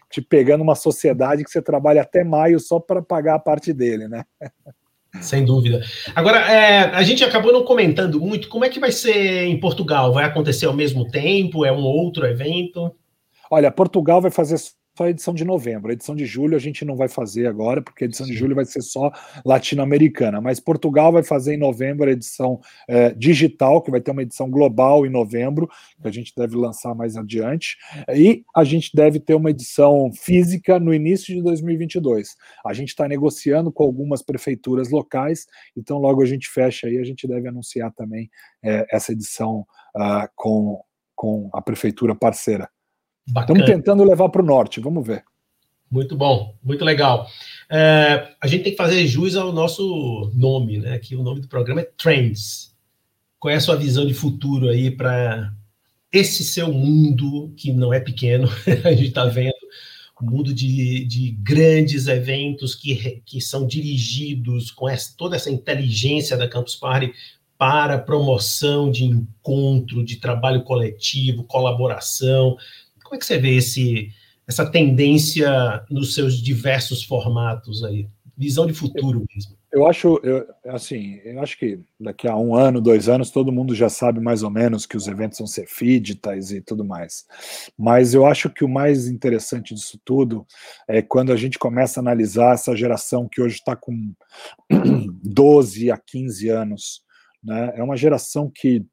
te 0.10 0.21
pegando 0.21 0.63
uma 0.63 0.73
sociedade 0.75 1.43
que 1.43 1.51
você 1.51 1.62
trabalha 1.62 2.01
até 2.01 2.23
maio 2.23 2.60
só 2.60 2.80
para 2.80 3.04
pagar 3.04 3.36
a 3.36 3.39
parte 3.39 3.71
dele, 3.71 4.08
né? 4.08 4.25
Sem 5.21 5.45
dúvida. 5.45 5.82
Agora, 6.13 6.39
é, 6.51 6.89
a 6.93 7.04
gente 7.04 7.23
acabou 7.23 7.54
não 7.54 7.63
comentando 7.63 8.19
muito 8.19 8.49
como 8.49 8.65
é 8.65 8.69
que 8.69 8.80
vai 8.80 8.91
ser 8.91 9.45
em 9.45 9.58
Portugal. 9.60 10.12
Vai 10.12 10.25
acontecer 10.25 10.65
ao 10.65 10.73
mesmo 10.73 11.08
tempo? 11.08 11.63
É 11.63 11.71
um 11.71 11.84
outro 11.84 12.25
evento? 12.25 12.93
Olha, 13.49 13.71
Portugal 13.71 14.19
vai 14.21 14.32
fazer 14.32 14.58
só 14.95 15.03
a 15.03 15.10
edição 15.10 15.34
de 15.34 15.43
novembro. 15.43 15.89
A 15.89 15.93
edição 15.93 16.15
de 16.15 16.25
julho 16.25 16.55
a 16.55 16.60
gente 16.60 16.86
não 16.86 16.95
vai 16.95 17.10
fazer 17.10 17.47
agora, 17.47 17.81
porque 17.81 18.05
a 18.05 18.08
edição 18.08 18.25
de 18.25 18.34
julho 18.34 18.55
vai 18.55 18.65
ser 18.65 18.81
só 18.81 19.12
latino-americana. 19.45 20.39
Mas 20.39 20.60
Portugal 20.60 21.12
vai 21.12 21.23
fazer 21.23 21.55
em 21.55 21.58
novembro 21.58 22.10
a 22.10 22.13
edição 22.13 22.62
é, 22.88 23.13
digital, 23.13 23.81
que 23.81 23.91
vai 23.91 23.99
ter 23.99 24.12
uma 24.12 24.21
edição 24.21 24.49
global 24.49 25.05
em 25.05 25.10
novembro, 25.10 25.69
que 26.01 26.08
a 26.08 26.12
gente 26.12 26.34
deve 26.36 26.55
lançar 26.55 26.95
mais 26.95 27.17
adiante. 27.17 27.77
E 28.15 28.43
a 28.55 28.63
gente 28.63 28.91
deve 28.95 29.19
ter 29.19 29.36
uma 29.36 29.49
edição 29.49 30.12
física 30.13 30.79
no 30.79 30.93
início 30.93 31.36
de 31.36 31.41
2022. 31.41 32.36
A 32.65 32.73
gente 32.73 32.89
está 32.89 33.08
negociando 33.08 33.71
com 33.71 33.84
algumas 33.84 34.21
prefeituras 34.21 34.89
locais, 34.89 35.45
então 35.75 35.97
logo 35.97 36.21
a 36.21 36.25
gente 36.25 36.47
fecha 36.49 36.88
aí, 36.88 36.97
a 36.97 37.03
gente 37.03 37.27
deve 37.27 37.47
anunciar 37.49 37.91
também 37.91 38.29
é, 38.63 38.86
essa 38.89 39.12
edição 39.12 39.65
uh, 39.95 40.27
com, 40.36 40.81
com 41.15 41.49
a 41.53 41.62
prefeitura 41.62 42.15
parceira. 42.15 42.69
Bacana. 43.27 43.59
Estamos 43.59 43.75
tentando 43.75 44.03
levar 44.03 44.29
para 44.29 44.41
o 44.41 44.45
norte, 44.45 44.79
vamos 44.79 45.05
ver. 45.05 45.23
Muito 45.89 46.15
bom, 46.15 46.55
muito 46.63 46.83
legal. 46.83 47.27
É, 47.69 48.29
a 48.41 48.47
gente 48.47 48.63
tem 48.63 48.71
que 48.71 48.77
fazer 48.77 49.05
jus 49.07 49.35
ao 49.35 49.53
nosso 49.53 50.31
nome, 50.33 50.79
né? 50.79 50.99
Que 50.99 51.15
o 51.15 51.23
nome 51.23 51.41
do 51.41 51.47
programa 51.47 51.81
é 51.81 51.89
Trends. 51.97 52.75
Qual 53.39 53.51
é 53.51 53.55
a 53.55 53.61
sua 53.61 53.75
visão 53.75 54.05
de 54.05 54.13
futuro 54.13 54.69
aí 54.69 54.89
para 54.89 55.53
esse 56.11 56.43
seu 56.43 56.71
mundo 56.71 57.53
que 57.55 57.71
não 57.71 57.93
é 57.93 57.99
pequeno? 57.99 58.47
a 58.83 58.91
gente 58.91 59.09
está 59.09 59.25
vendo 59.25 59.53
um 60.21 60.29
mundo 60.31 60.53
de, 60.53 61.05
de 61.05 61.31
grandes 61.41 62.07
eventos 62.07 62.73
que, 62.73 63.21
que 63.25 63.41
são 63.41 63.67
dirigidos 63.67 64.71
com 64.71 64.88
essa, 64.88 65.13
toda 65.17 65.35
essa 65.35 65.51
inteligência 65.51 66.38
da 66.38 66.47
Campus 66.47 66.75
Party 66.75 67.13
para 67.57 67.99
promoção 67.99 68.91
de 68.91 69.05
encontro, 69.05 70.03
de 70.03 70.17
trabalho 70.17 70.63
coletivo, 70.63 71.43
colaboração. 71.43 72.57
Como 73.05 73.15
é 73.15 73.19
que 73.19 73.25
você 73.25 73.37
vê 73.37 73.55
esse, 73.55 74.09
essa 74.47 74.65
tendência 74.65 75.85
nos 75.89 76.15
seus 76.15 76.41
diversos 76.41 77.03
formatos 77.03 77.83
aí? 77.83 78.09
Visão 78.35 78.65
de 78.65 78.73
futuro 78.73 79.23
mesmo. 79.33 79.55
Eu 79.71 79.85
acho, 79.87 80.19
eu, 80.23 80.45
assim, 80.73 81.19
eu 81.23 81.39
acho 81.41 81.57
que 81.57 81.79
daqui 81.99 82.27
a 82.27 82.35
um 82.35 82.55
ano, 82.55 82.81
dois 82.81 83.07
anos, 83.07 83.29
todo 83.29 83.51
mundo 83.51 83.75
já 83.75 83.89
sabe 83.89 84.19
mais 84.19 84.41
ou 84.41 84.49
menos 84.49 84.85
que 84.85 84.97
os 84.97 85.07
eventos 85.07 85.37
vão 85.37 85.47
ser 85.47 85.67
digitais 85.67 86.51
e 86.51 86.61
tudo 86.61 86.83
mais. 86.83 87.25
Mas 87.77 88.13
eu 88.13 88.25
acho 88.25 88.49
que 88.49 88.65
o 88.65 88.69
mais 88.69 89.07
interessante 89.07 89.75
disso 89.75 89.99
tudo 90.03 90.45
é 90.87 91.01
quando 91.01 91.31
a 91.31 91.35
gente 91.35 91.59
começa 91.59 91.99
a 91.99 92.01
analisar 92.01 92.55
essa 92.55 92.75
geração 92.75 93.27
que 93.29 93.41
hoje 93.41 93.55
está 93.55 93.75
com 93.75 94.13
12 95.23 95.91
a 95.91 95.97
15 95.97 96.49
anos. 96.49 97.01
Né? 97.43 97.73
É 97.75 97.83
uma 97.83 97.95
geração 97.95 98.51
que 98.53 98.83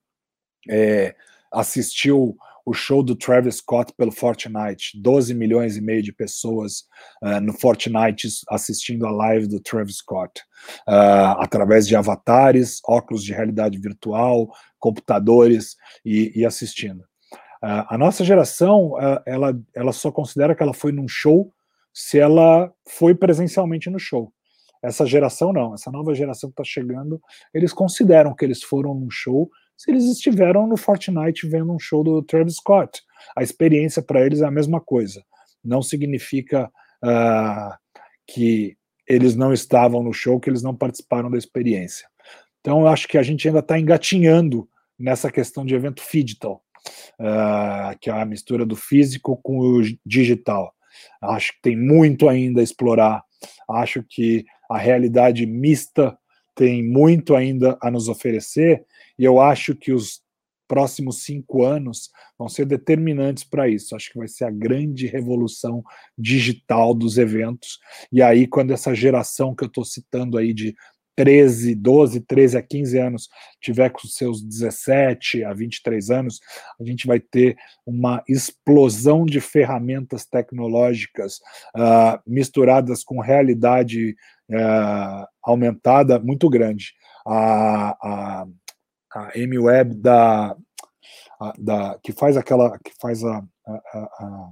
é, 0.69 1.15
assistiu 1.53 2.37
o 2.65 2.73
show 2.73 3.03
do 3.03 3.17
Travis 3.17 3.57
Scott 3.57 3.93
pelo 3.97 4.13
Fortnite, 4.13 5.01
12 5.01 5.35
milhões 5.35 5.77
e 5.77 5.81
meio 5.81 6.03
de 6.03 6.13
pessoas 6.13 6.85
uh, 7.23 7.41
no 7.41 7.53
Fortnite 7.53 8.29
assistindo 8.49 9.07
a 9.07 9.11
live 9.11 9.47
do 9.47 9.61
Travis 9.61 9.97
Scott, 9.97 10.41
uh, 10.89 11.39
através 11.39 11.87
de 11.87 11.97
avatares, 11.97 12.81
óculos 12.87 13.25
de 13.25 13.33
realidade 13.33 13.79
virtual, 13.79 14.49
computadores 14.79 15.77
e, 16.05 16.33
e 16.35 16.47
assistindo. 16.47 17.01
Uh, 17.63 17.87
a 17.89 17.99
nossa 17.99 18.25
geração, 18.25 18.95
ela, 19.25 19.57
ela 19.75 19.93
só 19.93 20.11
considera 20.11 20.55
que 20.55 20.63
ela 20.63 20.75
foi 20.75 20.93
num 20.93 21.07
show 21.07 21.53
se 21.93 22.19
ela 22.19 22.73
foi 22.89 23.15
presencialmente 23.15 23.91
no 23.91 23.99
show. 23.99 24.33
Essa 24.83 25.07
geração 25.07 25.53
não, 25.53 25.75
essa 25.75 25.93
nova 25.93 26.13
geração 26.13 26.51
que 26.51 26.55
está 26.55 26.65
chegando, 26.65 27.21
eles 27.55 27.73
consideram 27.73 28.35
que 28.35 28.45
eles 28.45 28.63
foram 28.63 28.95
num 28.95 29.11
show 29.11 29.49
se 29.83 29.91
eles 29.91 30.05
estiveram 30.05 30.65
no 30.69 30.77
Fortnite 30.77 31.49
vendo 31.49 31.73
um 31.73 31.79
show 31.79 32.05
do 32.05 32.23
Travis 32.23 32.55
Scott. 32.55 33.03
A 33.37 33.43
experiência 33.43 34.01
para 34.01 34.25
eles 34.25 34.41
é 34.41 34.47
a 34.47 34.51
mesma 34.51 34.81
coisa. 34.81 35.25
Não 35.65 35.83
significa 35.83 36.71
uh, 37.03 37.77
que 38.25 38.77
eles 39.09 39.35
não 39.35 39.53
estavam 39.53 40.01
no 40.01 40.13
show, 40.13 40.39
que 40.39 40.49
eles 40.49 40.63
não 40.63 40.73
participaram 40.73 41.29
da 41.29 41.37
experiência. 41.37 42.07
Então, 42.61 42.83
eu 42.83 42.87
acho 42.87 43.09
que 43.09 43.19
a 43.19 43.25
gente 43.25 43.49
ainda 43.49 43.59
está 43.59 43.77
engatinhando 43.77 44.69
nessa 44.97 45.33
questão 45.33 45.67
de 45.67 45.75
evento 45.75 46.01
digital, 46.13 46.63
uh, 47.19 47.99
que 48.01 48.09
é 48.09 48.13
a 48.13 48.25
mistura 48.25 48.65
do 48.65 48.77
físico 48.77 49.37
com 49.43 49.59
o 49.59 49.83
digital. 50.07 50.73
Acho 51.21 51.55
que 51.55 51.61
tem 51.61 51.77
muito 51.77 52.29
ainda 52.29 52.61
a 52.61 52.65
explorar. 52.65 53.25
Acho 53.69 54.05
que 54.09 54.45
a 54.71 54.79
realidade 54.79 55.45
mista 55.45 56.17
tem 56.55 56.87
muito 56.87 57.35
ainda 57.35 57.79
a 57.81 57.91
nos 57.91 58.09
oferecer, 58.09 58.85
e 59.19 59.25
eu 59.25 59.41
acho 59.41 59.75
que 59.75 59.93
os 59.93 60.23
próximos 60.73 61.25
cinco 61.25 61.65
anos 61.67 62.09
vão 62.39 62.49
ser 62.49 62.65
determinantes 62.65 63.45
para 63.45 63.69
isso. 63.69 63.95
Acho 63.95 64.11
que 64.11 64.19
vai 64.19 64.27
ser 64.27 64.47
a 64.47 64.51
grande 64.51 65.07
revolução 65.07 65.85
digital 66.17 66.95
dos 66.95 67.19
eventos. 67.19 67.79
E 68.11 68.23
aí, 68.23 68.47
quando 68.47 68.73
essa 68.73 68.95
geração 68.95 69.55
que 69.55 69.65
eu 69.65 69.69
estou 69.69 69.85
citando 69.85 70.39
aí 70.39 70.55
de 70.55 70.75
13, 71.17 71.75
12, 71.75 72.21
13 72.21 72.57
a 72.59 72.63
15 72.63 72.99
anos 72.99 73.29
tiver 73.61 73.91
com 73.91 74.07
seus 74.07 74.43
17 74.43 75.45
a 75.45 75.53
23 75.53 76.11
anos, 76.11 76.41
a 76.81 76.85
gente 76.85 77.07
vai 77.07 77.21
ter 77.21 77.57
uma 77.87 78.23
explosão 78.29 79.25
de 79.25 79.41
ferramentas 79.41 80.25
tecnológicas 80.25 81.37
uh, 81.77 82.19
misturadas 82.27 83.05
com 83.05 83.21
realidade 83.21 84.17
uh, 84.51 85.27
aumentada 85.43 86.19
muito 86.19 86.49
grande. 86.49 86.93
A, 87.27 87.91
a, 88.03 88.47
a 89.15 89.39
M-Web 89.39 89.95
da, 89.95 90.57
da, 91.59 91.99
que 92.03 92.13
faz 92.13 92.37
aquela 92.37 92.79
que 92.79 92.93
faz 93.01 93.23
a, 93.23 93.45
a, 93.67 93.99
a 93.99 94.51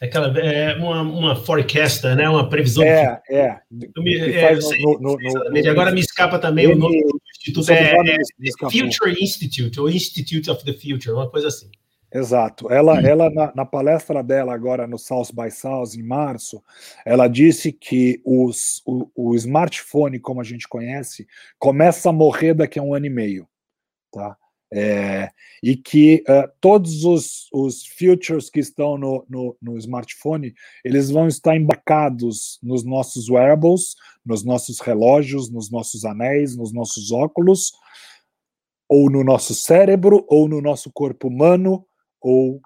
Aquela, 0.00 0.28
é 0.38 0.74
uma, 0.76 1.02
uma 1.02 1.36
forecaster, 1.36 2.16
né? 2.16 2.26
Uma 2.26 2.48
previsão. 2.48 2.82
É, 2.82 3.20
é. 3.28 3.60
Me, 3.70 4.18
é 4.18 4.54
no, 4.80 4.98
no, 4.98 5.16
no, 5.18 5.70
agora 5.70 5.92
me 5.92 6.00
escapa 6.00 6.38
também 6.38 6.64
ele, 6.64 6.74
o 6.74 6.78
nome 6.78 7.02
do 7.02 7.20
instituto. 7.36 7.70
É, 7.70 7.92
é, 7.92 8.70
Future 8.70 9.22
Institute, 9.22 9.78
ou 9.78 9.90
Institute 9.90 10.50
of 10.50 10.64
the 10.64 10.72
Future, 10.72 11.12
uma 11.12 11.28
coisa 11.30 11.48
assim. 11.48 11.70
Exato. 12.12 12.72
Ela, 12.72 12.94
hum. 12.94 13.06
ela 13.06 13.30
na, 13.30 13.52
na, 13.54 13.66
palestra 13.66 14.22
dela 14.22 14.54
agora 14.54 14.86
no 14.86 14.98
South 14.98 15.28
by 15.34 15.50
South, 15.50 15.94
em 15.94 16.02
março, 16.02 16.62
ela 17.04 17.28
disse 17.28 17.70
que 17.70 18.22
os, 18.24 18.82
o, 18.86 19.06
o 19.14 19.34
smartphone, 19.36 20.18
como 20.18 20.40
a 20.40 20.44
gente 20.44 20.66
conhece, 20.66 21.28
começa 21.58 22.08
a 22.08 22.12
morrer 22.12 22.54
daqui 22.54 22.78
a 22.78 22.82
um 22.82 22.94
ano 22.94 23.04
e 23.06 23.10
meio. 23.10 23.46
Tá? 24.10 24.36
É, 24.72 25.30
e 25.60 25.76
que 25.76 26.22
uh, 26.28 26.48
todos 26.60 27.04
os, 27.04 27.48
os 27.52 27.84
features 27.84 28.48
que 28.48 28.60
estão 28.60 28.96
no, 28.96 29.26
no, 29.28 29.56
no, 29.60 29.76
smartphone 29.78 30.54
eles 30.84 31.10
vão 31.10 31.26
estar 31.26 31.56
embarcados 31.56 32.56
nos 32.62 32.84
nossos 32.84 33.28
wearables, 33.28 33.96
nos 34.24 34.44
nossos 34.44 34.78
relógios, 34.78 35.50
nos 35.50 35.70
nossos 35.72 36.04
anéis, 36.04 36.56
nos 36.56 36.72
nossos 36.72 37.10
óculos, 37.10 37.72
ou 38.88 39.10
no 39.10 39.24
nosso 39.24 39.54
cérebro, 39.54 40.24
ou 40.28 40.48
no 40.48 40.60
nosso 40.60 40.90
corpo 40.92 41.26
humano, 41.26 41.84
ou 42.20 42.60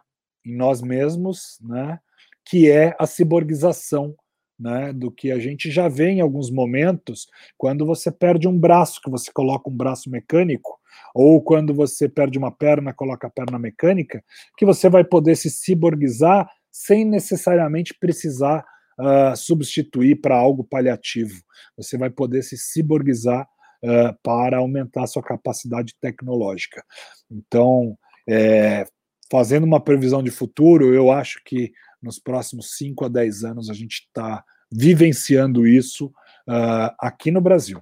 em 0.45 0.55
nós 0.55 0.83
mesmos, 0.83 1.59
né? 1.63 1.99
Que 2.45 2.71
é 2.71 2.95
a 2.99 3.07
ciborgização 3.07 4.15
né, 4.59 4.93
do 4.93 5.11
que 5.11 5.31
a 5.31 5.39
gente 5.39 5.71
já 5.71 5.89
vê 5.89 6.11
em 6.11 6.21
alguns 6.21 6.51
momentos 6.51 7.27
quando 7.59 7.85
você 7.85 8.11
perde 8.11 8.47
um 8.47 8.59
braço, 8.59 9.01
que 9.03 9.11
você 9.11 9.33
coloca 9.33 9.69
um 9.69 9.77
braço 9.77 10.09
mecânico, 10.09 10.79
ou 11.15 11.43
quando 11.43 11.75
você 11.75 12.09
perde 12.09 12.39
uma 12.39 12.51
perna, 12.51 12.93
coloca 12.93 13.27
a 13.27 13.31
perna 13.31 13.59
mecânica, 13.59 14.23
que 14.57 14.67
você 14.67 14.89
vai 14.89 15.05
poder 15.05 15.37
se 15.37 15.51
ciborguizar 15.51 16.49
sem 16.71 17.05
necessariamente 17.05 17.95
precisar 17.95 18.65
uh, 18.99 19.37
substituir 19.37 20.17
para 20.21 20.37
algo 20.37 20.65
paliativo. 20.65 21.41
Você 21.77 21.97
vai 21.97 22.11
poder 22.11 22.43
se 22.43 22.57
ciborguizar 22.57 23.47
uh, 23.83 24.17
para 24.23 24.59
aumentar 24.59 25.05
a 25.05 25.07
sua 25.07 25.23
capacidade 25.23 25.95
tecnológica. 26.01 26.85
Então, 27.31 27.97
é, 28.29 28.87
fazendo 29.31 29.65
uma 29.65 29.81
previsão 29.81 30.23
de 30.23 30.31
futuro, 30.31 30.95
eu 30.95 31.11
acho 31.11 31.41
que 31.45 31.73
nos 32.03 32.19
próximos 32.19 32.77
5 32.77 33.05
a 33.05 33.09
10 33.09 33.45
anos 33.45 33.71
a 33.71 33.75
gente 33.75 34.07
está 34.07 34.45
vivenciando 34.71 35.67
isso 35.67 36.07
uh, 36.49 36.95
aqui 36.99 37.31
no 37.31 37.41
Brasil. 37.41 37.81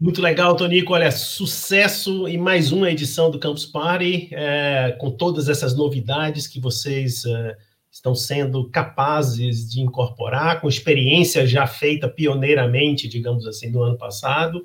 Muito 0.00 0.22
legal, 0.22 0.56
Tonico. 0.56 0.94
Olha, 0.94 1.10
sucesso 1.10 2.26
em 2.26 2.38
mais 2.38 2.72
uma 2.72 2.90
edição 2.90 3.30
do 3.30 3.38
Campus 3.38 3.66
Party, 3.66 4.30
é, 4.32 4.96
com 4.98 5.10
todas 5.10 5.46
essas 5.46 5.76
novidades 5.76 6.46
que 6.46 6.58
vocês 6.58 7.26
é, 7.26 7.54
estão 7.92 8.14
sendo 8.14 8.66
capazes 8.70 9.68
de 9.68 9.82
incorporar, 9.82 10.58
com 10.62 10.70
experiência 10.70 11.46
já 11.46 11.66
feita 11.66 12.08
pioneiramente, 12.08 13.06
digamos 13.06 13.46
assim, 13.46 13.68
no 13.68 13.82
ano 13.82 13.98
passado. 13.98 14.64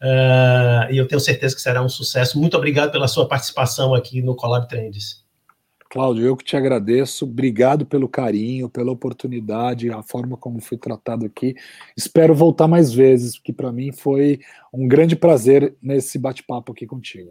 É, 0.00 0.88
e 0.90 0.96
eu 0.96 1.06
tenho 1.06 1.20
certeza 1.20 1.54
que 1.54 1.60
será 1.60 1.82
um 1.82 1.88
sucesso. 1.90 2.40
Muito 2.40 2.56
obrigado 2.56 2.90
pela 2.90 3.06
sua 3.06 3.28
participação 3.28 3.94
aqui 3.94 4.22
no 4.22 4.34
Collab 4.34 4.66
Trends. 4.66 5.22
Cláudio, 5.90 6.24
eu 6.24 6.36
que 6.36 6.44
te 6.44 6.56
agradeço. 6.56 7.24
Obrigado 7.24 7.84
pelo 7.84 8.08
carinho, 8.08 8.68
pela 8.68 8.92
oportunidade, 8.92 9.90
a 9.90 10.04
forma 10.04 10.36
como 10.36 10.60
fui 10.60 10.78
tratado 10.78 11.26
aqui. 11.26 11.56
Espero 11.96 12.32
voltar 12.32 12.68
mais 12.68 12.92
vezes, 12.92 13.36
porque 13.36 13.52
para 13.52 13.72
mim 13.72 13.90
foi 13.90 14.38
um 14.72 14.86
grande 14.86 15.16
prazer 15.16 15.74
nesse 15.82 16.16
bate-papo 16.16 16.70
aqui 16.70 16.86
contigo. 16.86 17.30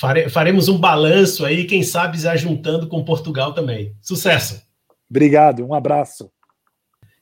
Fare, 0.00 0.28
faremos 0.28 0.68
um 0.68 0.76
balanço 0.76 1.44
aí, 1.44 1.64
quem 1.64 1.84
sabe 1.84 2.18
já 2.18 2.34
juntando 2.34 2.88
com 2.88 3.04
Portugal 3.04 3.54
também. 3.54 3.94
Sucesso! 4.02 4.60
Obrigado, 5.08 5.64
um 5.64 5.72
abraço. 5.72 6.28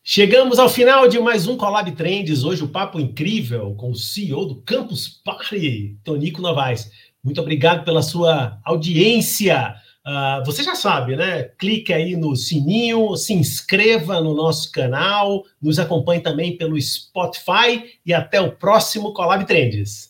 Chegamos 0.03 0.59
ao 0.59 0.70
final 0.70 1.07
de 1.07 1.18
mais 1.18 1.46
um 1.46 1.59
Collab 1.59 1.92
Trends. 1.92 2.44
Hoje 2.44 2.64
o 2.64 2.68
papo 2.68 2.98
incrível 2.98 3.74
com 3.74 3.90
o 3.90 3.94
CEO 3.94 4.46
do 4.46 4.62
Campus 4.62 5.20
Party, 5.22 5.98
Tonico 6.03 6.40
Novaes. 6.40 6.90
Muito 7.22 7.42
obrigado 7.42 7.85
pela 7.85 8.01
sua 8.01 8.59
audiência. 8.64 9.74
Uh, 10.09 10.42
você 10.42 10.62
já 10.62 10.75
sabe, 10.75 11.16
né? 11.16 11.42
Clique 11.59 11.92
aí 11.92 12.16
no 12.16 12.35
sininho, 12.35 13.14
se 13.14 13.35
inscreva 13.35 14.23
no 14.23 14.33
nosso 14.33 14.73
canal, 14.73 15.44
nos 15.61 15.79
acompanhe 15.79 16.23
também 16.23 16.57
pelo 16.57 16.81
Spotify 16.81 17.99
e 18.07 18.14
até 18.14 18.40
o 18.40 18.53
próximo 18.53 19.12
Collab 19.12 19.44
Trends. 19.44 20.08